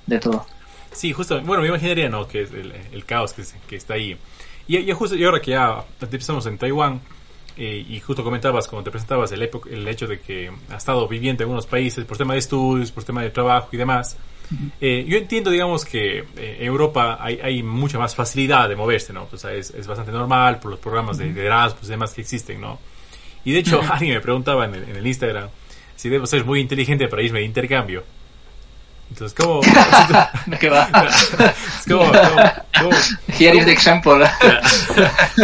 [0.06, 0.46] de todo.
[0.92, 2.26] Sí, justo, bueno, me imaginaría, ¿no?
[2.26, 4.16] Que es el, caos que, que, está ahí.
[4.66, 7.00] Y, y, justo, y ahora que ya empezamos en Taiwán,
[7.56, 11.42] eh, y justo comentabas, cuando te presentabas, el, el hecho de que ha estado viviendo
[11.42, 14.16] en algunos países por tema de estudios, por tema de trabajo y demás.
[14.80, 19.12] Eh, yo entiendo, digamos, que eh, en Europa hay, hay, mucha más facilidad de moverse,
[19.12, 19.28] ¿no?
[19.30, 22.22] O sea, es, es bastante normal por los programas de, de Erasmus y demás que
[22.22, 22.78] existen, ¿no?
[23.44, 25.48] Y de hecho, alguien me preguntaba en el, en el Instagram
[25.96, 28.02] si debo ser muy inteligente para irme de intercambio.
[29.10, 29.60] Entonces, ¿cómo?
[30.60, 30.88] ¿Qué va?
[31.04, 32.42] es como, como,
[32.78, 32.90] como
[33.38, 34.24] Here is the example.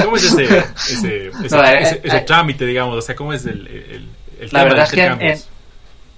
[0.02, 2.96] ¿Cómo es ese, ese, ese, no, eh, ese, eh, trámite, digamos?
[2.96, 4.08] O sea, ¿cómo es el, el,
[4.40, 5.38] el La verdad es que en,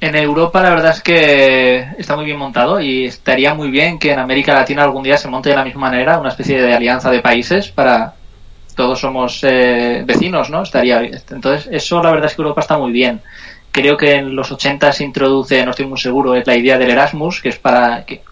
[0.01, 4.13] en, Europa la verdad es que está muy bien montado y estaría muy bien que
[4.13, 7.11] en América Latina algún día se monte de la misma manera una especie de alianza
[7.11, 8.15] de países para
[8.75, 10.63] todos somos eh, vecinos, ¿no?
[10.63, 13.21] Estaría entonces eso la verdad es que Europa está muy bien
[13.71, 16.91] creo que en los 80 se introduce, no estoy muy seguro, es la idea del
[16.91, 18.23] Erasmus, que es para que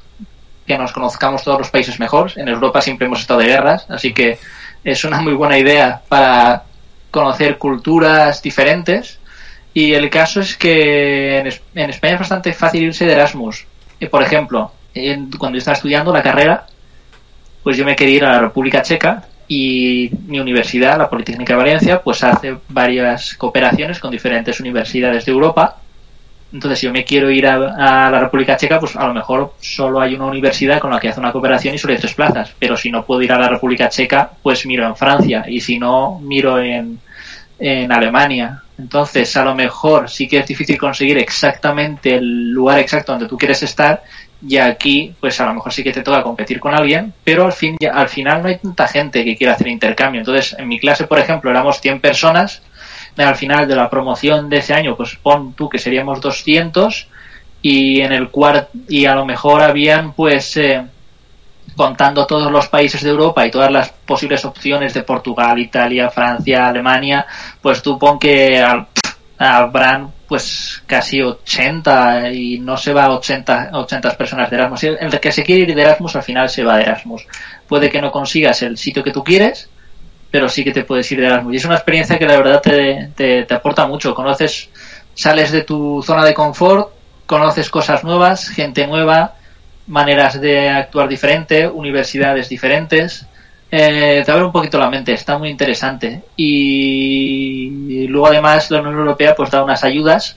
[0.79, 2.33] nos conozcamos todos los países mejor.
[2.37, 4.38] En Europa siempre hemos estado de guerras, así que
[4.83, 6.64] es una muy buena idea para
[7.11, 9.18] conocer culturas diferentes.
[9.76, 11.46] Y el caso es que en,
[11.90, 13.66] España es bastante fácil irse de Erasmus.
[14.10, 14.72] Por ejemplo,
[15.36, 16.64] cuando yo estaba estudiando la carrera,
[17.62, 21.58] pues yo me quería ir a la República Checa y mi universidad, la Politécnica de
[21.58, 25.76] Valencia, pues hace varias cooperaciones con diferentes universidades de Europa.
[26.54, 27.58] Entonces, si yo me quiero ir a,
[28.10, 31.20] la República Checa, pues a lo mejor solo hay una universidad con la que hace
[31.20, 32.50] una cooperación y solo hay tres plazas.
[32.58, 35.44] Pero si no puedo ir a la República Checa, pues miro en Francia.
[35.46, 36.98] Y si no, miro en,
[37.58, 38.62] en Alemania.
[38.78, 43.38] Entonces, a lo mejor sí que es difícil conseguir exactamente el lugar exacto donde tú
[43.38, 44.02] quieres estar
[44.46, 47.52] y aquí, pues a lo mejor sí que te toca competir con alguien, pero al,
[47.52, 50.20] fin, al final no hay tanta gente que quiera hacer intercambio.
[50.20, 52.62] Entonces, en mi clase, por ejemplo, éramos 100 personas,
[53.16, 57.08] al final de la promoción de ese año, pues pon tú que seríamos 200
[57.62, 60.84] y en el cuarto, y a lo mejor habían, pues, eh,
[61.76, 66.68] contando todos los países de Europa y todas las posibles opciones de Portugal, Italia, Francia,
[66.68, 67.26] Alemania,
[67.60, 68.64] pues tú pon que
[69.38, 74.84] habrán pues casi 80 y no se va a 80, 80 personas de Erasmus.
[74.84, 77.26] El que se quiere ir de Erasmus al final se va de Erasmus.
[77.68, 79.68] Puede que no consigas el sitio que tú quieres,
[80.30, 81.54] pero sí que te puedes ir de Erasmus.
[81.54, 84.14] Y es una experiencia que la verdad te, te, te aporta mucho.
[84.14, 84.68] Conoces,
[85.14, 86.90] sales de tu zona de confort,
[87.26, 89.34] conoces cosas nuevas, gente nueva,
[89.87, 93.27] maneras de actuar diferente, universidades diferentes.
[93.70, 96.22] Eh, te abre un poquito la mente, está muy interesante.
[96.37, 100.37] Y, luego además la Unión Europea pues da unas ayudas.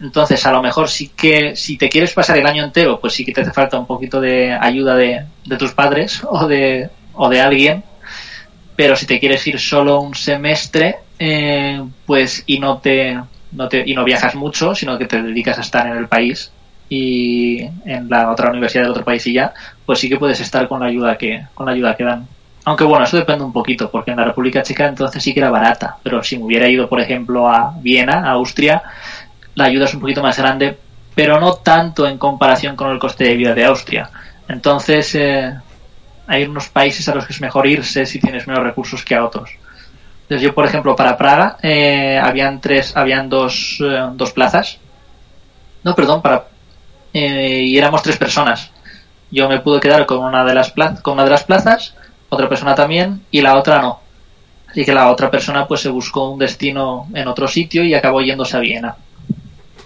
[0.00, 3.24] Entonces a lo mejor sí que si te quieres pasar el año entero, pues sí
[3.24, 5.24] que te hace falta un poquito de ayuda de,
[5.58, 7.84] tus padres o de, o de alguien.
[8.76, 13.16] Pero si te quieres ir solo un semestre, eh, pues y no te,
[13.52, 16.50] no te y no viajas mucho, sino que te dedicas a estar en el país,
[16.94, 19.52] y en la otra universidad del otro país y ya,
[19.84, 22.26] pues sí que puedes estar con la ayuda que, con la ayuda que dan.
[22.64, 25.50] Aunque bueno, eso depende un poquito, porque en la República Checa entonces sí que era
[25.50, 28.82] barata, pero si me hubiera ido, por ejemplo, a Viena, a Austria,
[29.54, 30.78] la ayuda es un poquito más grande,
[31.14, 34.08] pero no tanto en comparación con el coste de vida de Austria.
[34.48, 35.52] Entonces, eh,
[36.26, 39.24] hay unos países a los que es mejor irse si tienes menos recursos que a
[39.24, 39.50] otros.
[40.22, 44.78] Entonces, yo, por ejemplo, para Praga, eh, habían tres, habían dos, eh, dos plazas.
[45.82, 46.46] No, perdón, para,
[47.14, 48.70] eh, y éramos tres personas.
[49.30, 51.94] Yo me pude quedar con una de las con una de las plazas,
[52.28, 54.00] otra persona también y la otra no.
[54.68, 58.20] Así que la otra persona pues se buscó un destino en otro sitio y acabó
[58.20, 58.96] yéndose a Viena.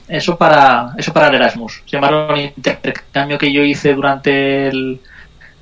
[0.09, 1.83] Eso para eso para el Erasmus.
[1.85, 5.01] Se llamaron el intercambio que yo hice durante el,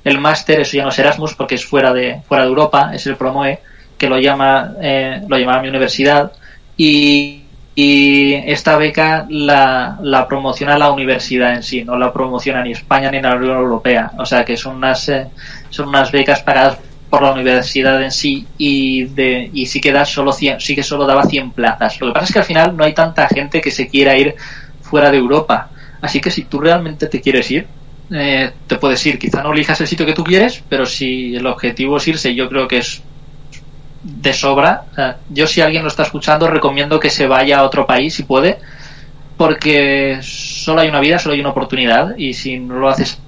[0.05, 3.05] el máster, eso ya no es Erasmus porque es fuera de fuera de Europa, es
[3.07, 3.59] el Promoe
[3.97, 6.31] que lo llama eh, lo llamaba mi universidad
[6.77, 7.46] y
[7.79, 13.11] y esta beca la, la, promociona la universidad en sí, no la promociona ni España
[13.11, 14.13] ni la Unión Europea.
[14.17, 15.27] O sea que son unas, eh,
[15.69, 20.05] son unas becas pagadas por la universidad en sí y, de, y sí que da
[20.05, 22.01] solo 100, sí que solo daba 100 plazas.
[22.01, 24.33] Lo que pasa es que al final no hay tanta gente que se quiera ir
[24.81, 25.69] fuera de Europa.
[26.01, 27.67] Así que si tú realmente te quieres ir,
[28.09, 29.19] eh, te puedes ir.
[29.19, 32.49] Quizá no elijas el sitio que tú quieres, pero si el objetivo es irse, yo
[32.49, 33.03] creo que es
[34.03, 34.85] de sobra.
[35.29, 38.59] yo si alguien lo está escuchando recomiendo que se vaya a otro país si puede,
[39.37, 43.19] porque solo hay una vida, solo hay una oportunidad y si no lo haces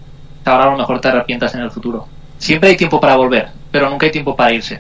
[0.46, 2.08] ahora a lo mejor te arrepientas en el futuro.
[2.38, 4.80] Siempre hay tiempo para volver, pero nunca hay tiempo para irse.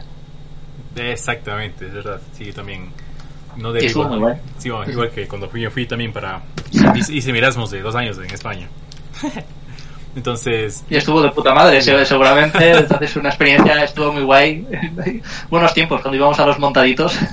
[0.95, 2.19] Exactamente, es verdad.
[2.33, 2.89] Sí, también
[3.57, 4.39] no de igual,
[4.87, 6.41] igual que cuando fui, yo fui también para
[7.09, 8.67] hice mi Erasmus de dos años en España.
[10.15, 10.83] Entonces.
[10.89, 12.71] Y estuvo de puta madre, seguramente.
[12.77, 14.65] Entonces, una experiencia estuvo muy guay.
[15.49, 17.17] Buenos tiempos, cuando íbamos a los montaditos.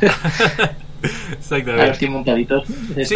[1.32, 1.82] Exactamente.
[1.82, 2.66] A los team montaditos.
[3.04, 3.14] Sí,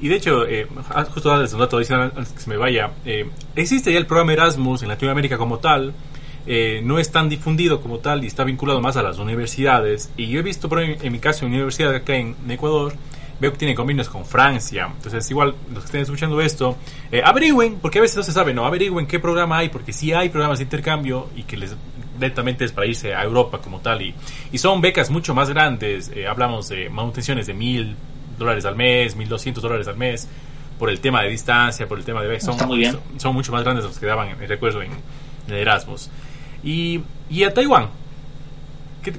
[0.00, 0.66] y, de hecho, eh,
[1.12, 4.32] justo antes, un dato adicional, antes que se me vaya, eh, existe ya el programa
[4.32, 5.92] Erasmus en Latinoamérica como tal.
[6.50, 10.10] Eh, no es tan difundido como tal y está vinculado más a las universidades.
[10.16, 12.94] Y yo he visto, por en, en mi caso, en universidad acá en Ecuador,
[13.40, 14.90] veo que tiene convenios con Francia.
[14.94, 16.76] Entonces, igual, los que estén escuchando esto,
[17.10, 18.66] eh, averigüen, porque a veces no se sabe, ¿no?
[18.66, 21.76] Averigüen qué programa hay, porque sí hay programas de intercambio y que les
[22.18, 24.02] directamente es para irse a Europa como tal.
[24.02, 24.14] Y,
[24.52, 26.10] y son becas mucho más grandes.
[26.14, 27.96] Eh, hablamos de manutenciones de mil
[28.36, 30.28] dólares al mes, mil doscientos dólares al mes,
[30.78, 32.40] por el tema de distancia, por el tema de...
[32.40, 32.56] Son,
[33.18, 34.92] son, mucho más grandes los que daban, recuerdo, en,
[35.48, 36.10] en Erasmus.
[36.62, 37.88] Y, y a Taiwán,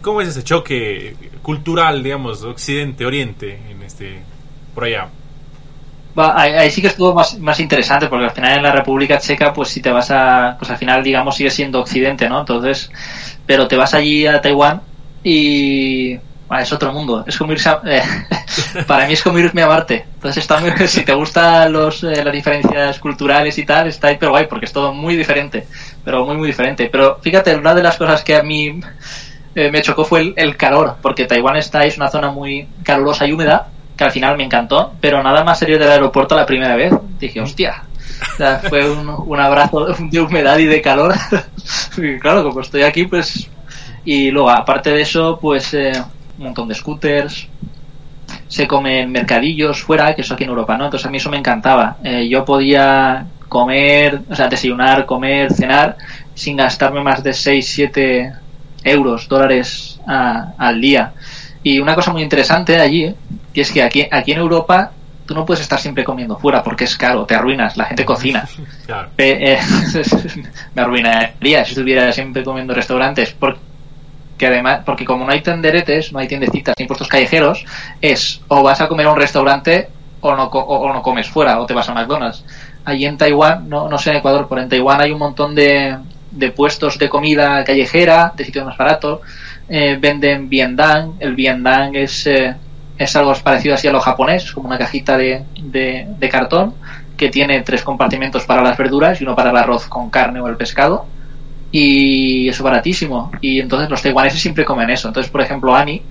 [0.02, 4.20] ¿Cómo es ese choque cultural, digamos, occidente-oriente en este,
[4.74, 5.10] por allá?
[6.16, 9.70] ahí, sí que estuvo más, más interesante porque al final en la República Checa pues
[9.70, 12.92] si te vas a pues al final digamos sigue siendo occidente no entonces
[13.46, 14.82] pero te vas allí a Taiwán
[15.24, 16.20] y
[16.60, 18.02] es otro mundo es como irse a, eh,
[18.88, 22.24] para mí es como irme a Marte Entonces está muy, si te gustan los, eh,
[22.24, 25.68] las diferencias culturales y tal, está pero guay, porque es todo muy diferente,
[26.04, 26.90] pero muy muy diferente.
[26.92, 28.82] Pero fíjate, una de las cosas que a mí
[29.56, 33.34] eh, me chocó fue el, calor, porque Taiwán está es una zona muy calurosa y
[33.34, 36.94] húmeda, que al final me encantó, pero nada más salir del aeropuerto la primera vez,
[37.20, 37.84] dije, hostia,
[38.70, 41.14] fue un, un, abrazo de humedad y de calor.
[41.98, 43.50] y claro, como estoy aquí, pues...
[44.06, 45.92] Y luego, aparte de eso, pues eh,
[46.38, 47.48] un montón de scooters,
[48.48, 50.86] se comen mercadillos fuera, que eso aquí en Europa, ¿no?
[50.86, 51.98] Entonces a mí eso me encantaba.
[52.04, 55.98] Eh, yo podía comer, o sea, desayunar, comer, cenar,
[56.34, 58.34] sin gastarme más de 6, 7
[58.84, 61.14] euros, dólares al día.
[61.64, 63.14] Y una cosa muy interesante allí,
[63.54, 64.92] que es que aquí, aquí en Europa
[65.26, 68.48] tú no puedes estar siempre comiendo fuera porque es caro, te arruinas, la gente cocina.
[69.18, 69.60] Eh,
[70.74, 73.36] me arruinaría si estuviera siempre comiendo restaurantes.
[73.38, 73.60] Porque
[74.40, 77.64] que además, porque como no hay tenderetes, no hay tiendecitas ni puestos callejeros,
[78.02, 79.90] es o vas a comer a un restaurante
[80.22, 82.44] o no, o, no comes fuera, o te vas a McDonald's.
[82.86, 85.96] Allí en Taiwán, no, no sé en Ecuador, pero en Taiwán hay un montón de,
[86.32, 89.22] de puestos de comida callejera, de sitios más baratos.
[89.68, 91.14] Eh, venden biendang.
[91.20, 92.56] El biendang es, eh,
[92.98, 96.74] es algo parecido así a lo japonés, como una cajita de, de, cartón
[97.18, 100.48] que tiene tres compartimentos para las verduras y uno para el arroz con carne o
[100.48, 101.06] el pescado
[101.72, 103.32] y eso baratísimo.
[103.42, 105.08] Y entonces los taiwaneses siempre comen eso.
[105.08, 106.02] Entonces, por ejemplo, Annie,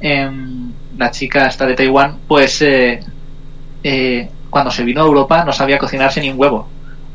[0.00, 3.00] em, la chica esta de Taiwán, pues eh,
[3.82, 6.68] eh, cuando se vino a Europa no sabía cocinarse ni un huevo.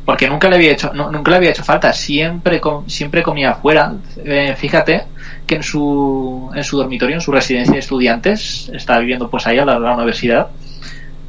[0.05, 3.93] Porque nunca le había hecho, nunca le había hecho falta, siempre siempre comía afuera.
[4.23, 5.03] Eh, fíjate
[5.47, 9.59] que en su, en su dormitorio, en su residencia de estudiantes, estaba viviendo pues ahí
[9.59, 10.47] a la, la universidad,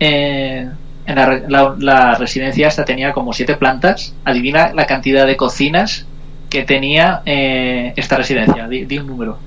[0.00, 0.74] en
[1.06, 4.14] la, la, residencia esta tenía como siete plantas.
[4.24, 6.06] Adivina la cantidad de cocinas
[6.54, 8.68] que tenía eh, esta residencia?
[8.68, 9.38] Di, un número.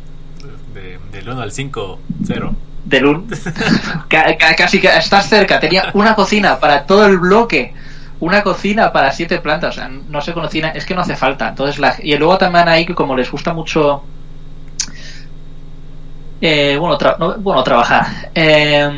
[0.73, 2.55] De, del 1 al 5, 0.
[2.83, 3.23] Del 1.
[4.57, 5.57] casi que estás cerca.
[5.57, 7.73] Tenía una cocina para todo el bloque.
[8.19, 9.77] Una cocina para siete plantas.
[9.77, 10.69] O sea, no se cocina.
[10.69, 11.49] Es que no hace falta.
[11.49, 14.03] Entonces, la, y luego también ahí que como les gusta mucho.
[16.41, 16.97] Eh, bueno,
[17.39, 18.05] bueno, trabajar.
[18.33, 18.89] Eh,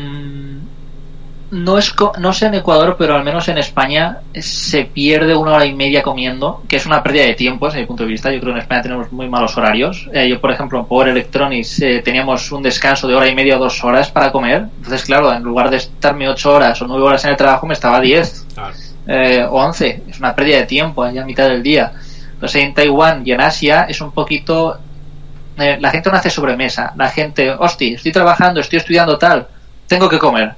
[1.50, 5.66] no es no sé en Ecuador, pero al menos en España se pierde una hora
[5.66, 8.30] y media comiendo, que es una pérdida de tiempo desde mi punto de vista.
[8.30, 10.08] Yo creo que en España tenemos muy malos horarios.
[10.12, 13.56] Eh, yo, por ejemplo, en Power Electronics eh, teníamos un descanso de hora y media
[13.56, 14.66] o dos horas para comer.
[14.76, 17.74] Entonces, claro, en lugar de estarme ocho horas o nueve horas en el trabajo, me
[17.74, 18.46] estaba diez
[19.10, 20.02] eh, o once.
[20.08, 21.92] Es una pérdida de tiempo ya a mitad del día.
[22.32, 24.78] Entonces, en Taiwán y en Asia es un poquito...
[25.56, 26.92] la gente no hace sobremesa.
[26.96, 29.46] La gente, hostia, estoy trabajando, estoy estudiando tal,
[29.86, 30.54] tengo que comer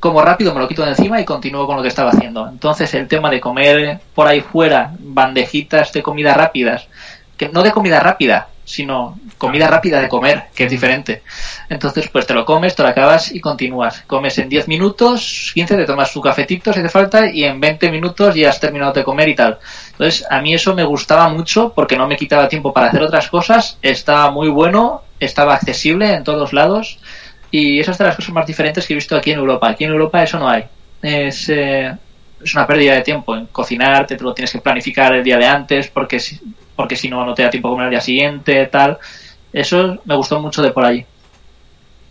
[0.00, 2.48] como rápido me lo quito de encima y continúo con lo que estaba haciendo.
[2.48, 6.88] Entonces el tema de comer por ahí fuera bandejitas de comida rápidas,
[7.36, 11.22] que no de comida rápida, sino comida rápida de comer, que es diferente.
[11.68, 14.04] Entonces pues te lo comes, te lo acabas y continúas.
[14.06, 17.90] Comes en 10 minutos, 15 te tomas tu cafetito si hace falta y en 20
[17.90, 19.58] minutos ya has terminado de comer y tal.
[19.92, 23.28] Entonces a mí eso me gustaba mucho porque no me quitaba tiempo para hacer otras
[23.28, 26.98] cosas, estaba muy bueno, estaba accesible en todos lados
[27.50, 29.68] y esa es de las cosas más diferentes que he visto aquí en Europa.
[29.68, 30.64] Aquí en Europa eso no hay.
[31.02, 31.92] Es, eh,
[32.42, 35.46] es una pérdida de tiempo en cocinar, te lo tienes que planificar el día de
[35.46, 36.40] antes porque si,
[36.76, 38.98] porque si no, no te da tiempo a comer el día siguiente, tal.
[39.52, 41.04] Eso me gustó mucho de por allí.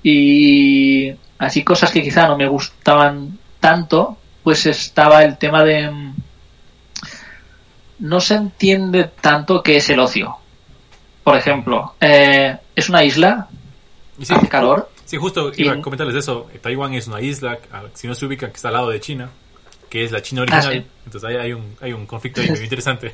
[0.04, 5.92] Y así cosas que quizá no me gustaban tanto, pues estaba el tema de...
[8.00, 10.38] No se entiende tanto qué es el ocio.
[11.24, 13.48] Por ejemplo, eh, es una isla,
[14.22, 16.48] hace calor, Sí, justo iba a comentarles eso.
[16.62, 17.58] Taiwán es una isla,
[17.96, 19.32] si no se ubica, que está al lado de China,
[19.90, 20.86] que es la China ah, original.
[21.04, 23.12] Entonces hay, un, hay un conflicto ahí muy interesante.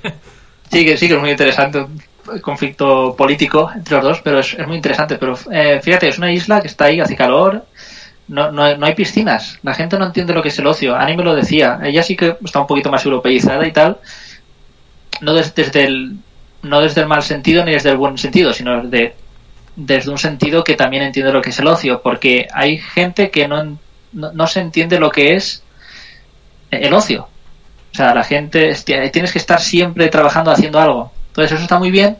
[0.72, 1.80] Sí, que sí, que es muy interesante.
[1.80, 5.18] Un conflicto político entre los dos, pero es, muy interesante.
[5.18, 7.66] Pero eh, fíjate, es una isla que está ahí, hace calor.
[8.28, 9.60] No, no, no, hay piscinas.
[9.62, 10.96] La gente no entiende lo que es el ocio.
[10.96, 11.80] Ani me lo decía.
[11.84, 14.00] Ella sí que está un poquito más europeizada y tal.
[15.22, 16.18] No desde el,
[16.64, 19.16] no desde el mal sentido ni desde el buen sentido, sino desde
[19.76, 23.48] desde un sentido que también entiende lo que es el ocio, porque hay gente que
[23.48, 23.78] no,
[24.14, 25.64] no, se entiende lo que es
[26.72, 27.28] el ocio.
[27.96, 31.14] O sea, la gente, tienes que estar siempre trabajando, haciendo algo.
[31.28, 32.18] Entonces eso está muy bien,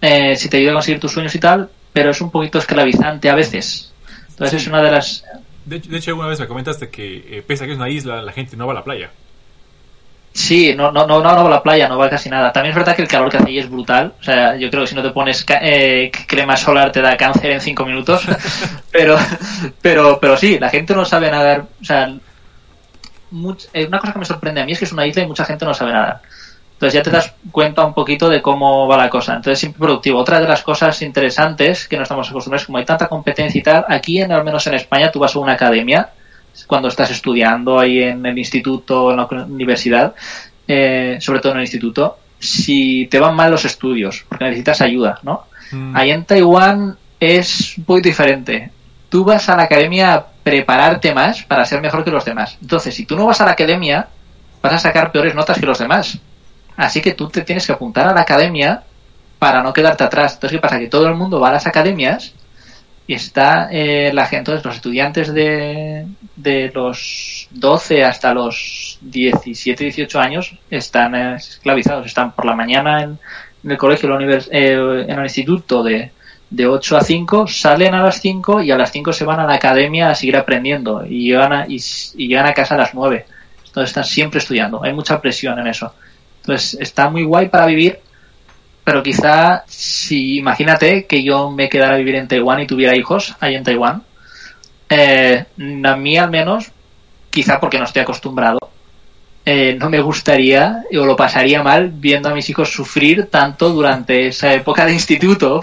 [0.00, 3.30] eh, si te ayuda a conseguir tus sueños y tal, pero es un poquito esclavizante
[3.30, 3.92] a veces.
[4.30, 5.24] Entonces es una de las...
[5.64, 7.88] De hecho, de hecho, alguna vez me comentaste que, eh, pese a que es una
[7.88, 9.10] isla, la gente no va a la playa.
[10.32, 12.52] Sí, no, no, no, no, va a la playa, no va casi nada.
[12.52, 14.14] También es verdad que el calor que hace ahí es brutal.
[14.18, 17.52] O sea, yo creo que si no te pones eh, crema solar te da cáncer
[17.52, 18.26] en cinco minutos.
[18.90, 19.16] pero,
[19.80, 21.66] pero, pero sí, la gente no sabe nadar.
[21.80, 22.12] O sea,
[23.72, 25.44] eh, una cosa que me sorprende a mí es que es una isla y mucha
[25.44, 26.20] gente no sabe nadar.
[26.74, 29.34] Entonces ya te das cuenta un poquito de cómo va la cosa.
[29.34, 30.18] Entonces siempre productivo.
[30.18, 33.84] Otra de las cosas interesantes que no estamos acostumbrados, como hay tanta competencia y tal,
[33.88, 36.10] aquí en, al menos en España tú vas a una academia
[36.66, 40.14] cuando estás estudiando ahí en el instituto en la universidad,
[40.68, 45.18] eh, sobre todo en el instituto, si te van mal los estudios, porque necesitas ayuda,
[45.22, 45.44] ¿no?
[45.72, 45.96] Mm.
[45.96, 48.70] Ahí en Taiwán es muy diferente.
[49.08, 52.58] Tú vas a la academia prepararte más para ser mejor que los demás.
[52.60, 54.06] Entonces, si tú no vas a la academia,
[54.62, 56.18] vas a sacar peores notas que los demás.
[56.76, 58.82] Así que tú te tienes que apuntar a la academia
[59.38, 60.34] para no quedarte atrás.
[60.34, 60.78] Entonces, ¿qué pasa?
[60.78, 62.34] Que todo el mundo va a las academias
[63.06, 69.84] y está eh, la gente, entonces los estudiantes de, de los 12 hasta los 17,
[69.84, 73.18] 18 años están eh, esclavizados, están por la mañana en,
[73.64, 76.12] el colegio, en, eh, en el instituto de,
[76.56, 79.46] de 8 a 5, salen a las 5 y a las 5 se van a
[79.46, 81.78] la academia a seguir aprendiendo y llegan a, y,
[82.16, 83.26] llegan a casa a las 9.
[83.66, 85.92] Entonces están siempre estudiando, hay mucha presión en eso.
[86.40, 87.98] Entonces está muy guay para vivir
[88.84, 93.34] pero quizá si imagínate que yo me quedara a vivir en Taiwán y tuviera hijos
[93.40, 94.02] ahí en Taiwán,
[94.90, 95.46] eh,
[95.84, 96.70] a mí al menos,
[97.30, 98.58] quizá porque no estoy acostumbrado,
[99.46, 104.28] eh, no me gustaría o lo pasaría mal viendo a mis hijos sufrir tanto durante
[104.28, 105.62] esa época de instituto.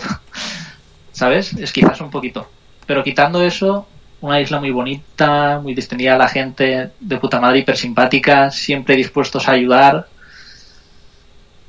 [1.22, 1.54] ¿Sabes?
[1.54, 2.50] Es quizás un poquito.
[2.88, 3.86] Pero quitando eso,
[4.22, 9.48] una isla muy bonita, muy distendida, la gente de puta madre, hiper simpática, siempre dispuestos
[9.48, 10.08] a ayudar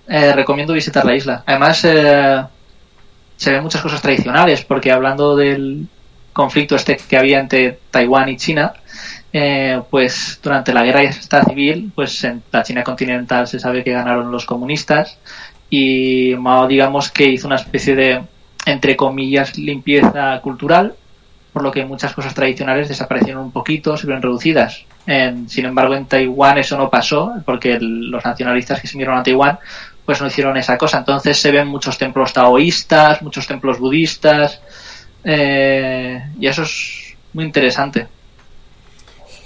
[0.09, 1.43] eh, recomiendo visitar la isla.
[1.45, 2.43] Además, eh,
[3.37, 5.87] se ven muchas cosas tradicionales, porque hablando del
[6.33, 8.73] conflicto este que había entre Taiwán y China,
[9.35, 11.13] eh, pues durante la guerra
[11.47, 15.19] civil, pues en la China continental se sabe que ganaron los comunistas
[15.69, 18.23] y Mao, digamos que hizo una especie de,
[18.67, 20.95] entre comillas, limpieza cultural,
[21.53, 24.85] por lo que muchas cosas tradicionales desaparecieron un poquito, se ven reducidas.
[25.47, 29.59] sin embargo, en Taiwán eso no pasó, porque los nacionalistas que se vinieron a Taiwán
[30.05, 30.99] pues no hicieron esa cosa.
[30.99, 34.61] Entonces se ven muchos templos taoístas, muchos templos budistas,
[35.25, 38.09] eh, y eso es muy interesante.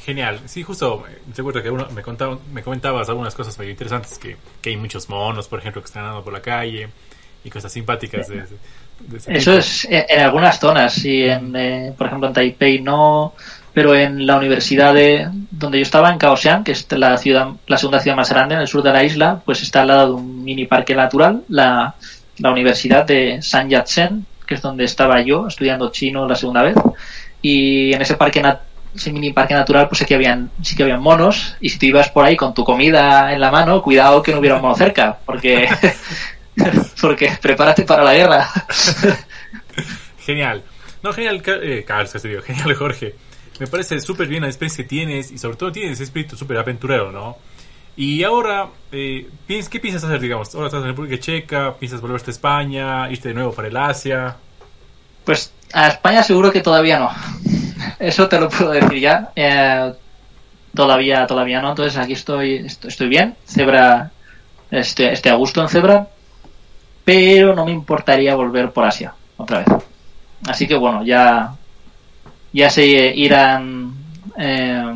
[0.04, 4.18] Genial, sí, justo me acuerdo que uno, me, contaba, me comentabas algunas cosas muy interesantes,
[4.18, 6.88] que, que, hay muchos monos, por ejemplo, que están andando por la calle
[7.42, 8.28] y cosas simpáticas.
[8.28, 8.44] De,
[9.26, 13.34] Eso es en, algunas zonas, sí, en, eh, por ejemplo en Taipei no,
[13.72, 17.76] pero en la universidad de donde yo estaba, en Kaohsiung, que es la ciudad, la
[17.76, 20.14] segunda ciudad más grande en el sur de la isla, pues está al lado de
[20.14, 21.94] un mini parque natural, la,
[22.38, 26.76] la Universidad de San Yat-sen, que es donde estaba yo estudiando chino la segunda vez,
[27.42, 28.42] y en ese parque
[28.94, 31.86] ese mini parque natural pues sí que habían sí que habían monos y si te
[31.86, 34.74] ibas por ahí con tu comida en la mano cuidado que no hubiera un mono
[34.74, 35.68] cerca porque
[37.00, 38.48] porque prepárate para la guerra
[40.18, 40.62] genial
[41.02, 43.14] no genial eh, Carlos genial Jorge
[43.59, 46.59] me parece súper bien la experiencia que tienes y sobre todo tienes ese espíritu súper
[46.59, 47.36] aventurero, ¿no?
[47.96, 50.54] Y ahora, eh, ¿qué piensas hacer, digamos?
[50.54, 54.36] Ahora estás en República Checa, ¿piensas volverte a España, irte de nuevo para el Asia?
[55.24, 57.11] Pues a España seguro que todavía no.
[57.98, 59.32] Eso te lo puedo decir ya.
[59.34, 59.94] Eh,
[60.74, 61.70] todavía, todavía no.
[61.70, 63.34] Entonces aquí estoy, estoy bien.
[63.46, 64.11] Cebra,
[64.70, 66.09] este, este a gusto en Cebra,
[67.07, 69.68] pero no me importaría volver por Asia otra vez.
[70.44, 71.54] Así que bueno, ya
[72.52, 73.94] ya se irán
[74.36, 74.94] eh,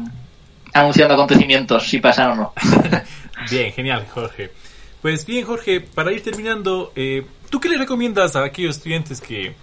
[0.72, 2.52] anunciando acontecimientos si pasan o no.
[3.50, 4.50] bien, genial, Jorge.
[5.00, 9.54] Pues bien, Jorge, para ir terminando, eh, ¿tú qué le recomiendas a aquellos estudiantes que,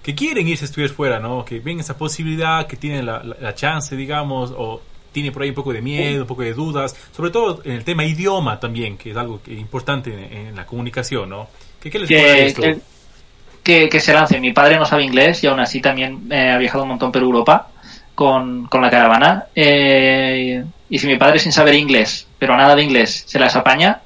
[0.00, 1.44] que quieren irse a estudiar fuera, ¿no?
[1.44, 4.80] que ven esa posibilidad, que tienen la, chance, digamos, o
[5.10, 7.84] tienen por ahí un poco de miedo, un poco de dudas, sobre todo en el
[7.84, 11.48] tema idioma también, que es algo importante en, la comunicación, ¿no?
[11.80, 12.80] ¿Qué, qué les
[13.66, 14.38] que, que, se lance.
[14.38, 17.20] Mi padre no sabe inglés y aún así también eh, ha viajado un montón por
[17.20, 17.66] Europa
[18.14, 19.46] con, la caravana.
[19.56, 24.02] Eh, y si mi padre sin saber inglés, pero nada de inglés, se las apaña,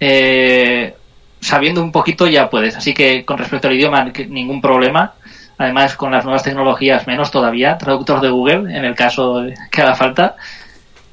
[0.00, 0.94] eh,
[1.40, 2.74] sabiendo un poquito ya puedes.
[2.74, 5.12] Así que con respecto al idioma, ningún problema.
[5.58, 7.76] Además, con las nuevas tecnologías, menos todavía.
[7.76, 10.36] Traductor de Google, en el caso que haga falta.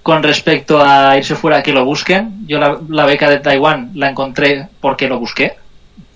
[0.03, 2.47] Con respecto a irse fuera, que lo busquen.
[2.47, 5.57] Yo la, la beca de Taiwán la encontré porque lo busqué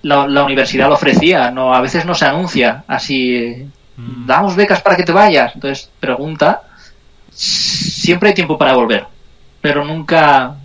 [0.03, 4.25] la, universidad lo ofrecía, no, a veces no se anuncia así, mm.
[4.25, 6.63] damos becas para que te vayas, entonces pregunta,
[7.31, 9.05] siempre hay tiempo para volver,
[9.61, 10.55] pero nunca,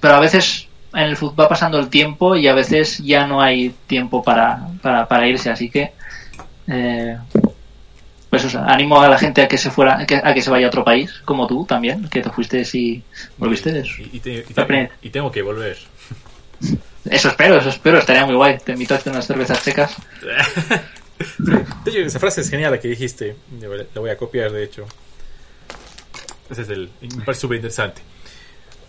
[0.00, 3.40] pero a veces en el fútbol va pasando el tiempo y a veces ya no
[3.40, 5.92] hay tiempo para, para, irse, así que
[6.66, 7.16] eh,
[8.30, 10.84] pues animo a la gente a que se fuera, a que, se vaya a otro
[10.84, 13.02] país, como tú también, que te fuiste y
[13.38, 13.82] volviste.
[14.12, 14.20] Y,
[15.02, 15.78] y tengo que volver.
[17.10, 18.58] Eso espero, eso espero, estaría muy guay.
[18.58, 19.96] Te invito a hacer unas cervezas secas.
[21.86, 23.36] esa frase es genial la que dijiste.
[23.60, 24.86] La voy a copiar, de hecho.
[26.50, 26.90] Ese es el.
[27.00, 28.02] Me parece súper interesante.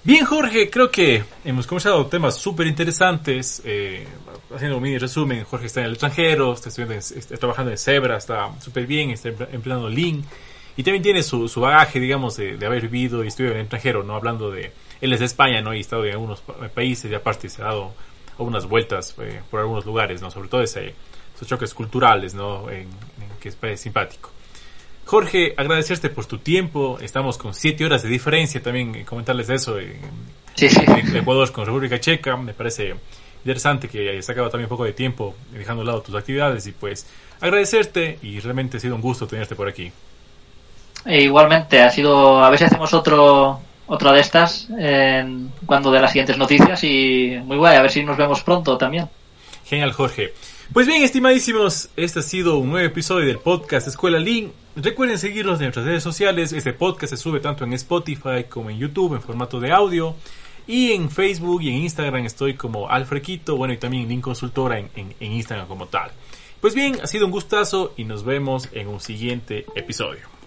[0.04, 3.62] Bien, Jorge, creo que hemos comenzado temas súper interesantes.
[3.66, 4.08] Eh,
[4.56, 8.18] haciendo un mini resumen, Jorge está en el extranjero, está, estudiando, está trabajando en Zebra,
[8.18, 10.24] está súper bien, está empleando Link.
[10.78, 14.04] y también tiene su, su bagaje, digamos, de, haber vivido y estudiado en el extranjero,
[14.04, 14.16] ¿no?
[14.16, 15.74] Hablando de, él es de España, ¿no?
[15.74, 16.42] Y ha estado en algunos
[16.74, 17.94] países y aparte se ha dado
[18.40, 20.32] algunas vueltas eh, por algunos lugares, ¿no?
[20.32, 20.96] Sobre todo ese,
[21.36, 22.70] esos choques culturales, ¿no?
[22.70, 22.88] En,
[23.40, 24.32] que es, simpático.
[25.06, 26.98] Jorge, agradecerte por tu tiempo.
[27.02, 29.80] Estamos con siete horas de diferencia también, eh, comentarles eso.
[29.80, 30.30] En,
[31.16, 32.94] Ecuador con República Checa, me parece
[33.46, 36.74] interesante que hayas sacado también un poco de tiempo dejando a lado tus actividades y
[36.74, 37.08] pues
[37.40, 39.90] agradecerte y realmente ha sido un gusto tenerte por aquí.
[41.06, 44.68] E igualmente, ha sido, a ver si hacemos otro, otra de estas
[45.66, 49.10] cuando de las siguientes noticias y muy guay, a ver si nos vemos pronto también.
[49.66, 50.34] Genial, Jorge.
[50.72, 54.52] Pues bien, estimadísimos, este ha sido un nuevo episodio del podcast Escuela Link.
[54.76, 56.54] Recuerden seguirnos en nuestras redes sociales.
[56.54, 60.16] Este podcast se sube tanto en Spotify como en YouTube en formato de audio.
[60.68, 64.90] Y en Facebook y en Instagram estoy como Alfrequito, bueno, y también Link Consultora en,
[64.96, 66.12] en Instagram como tal.
[66.62, 70.39] Pues bien, ha sido un gustazo y nos vemos en un siguiente episodio.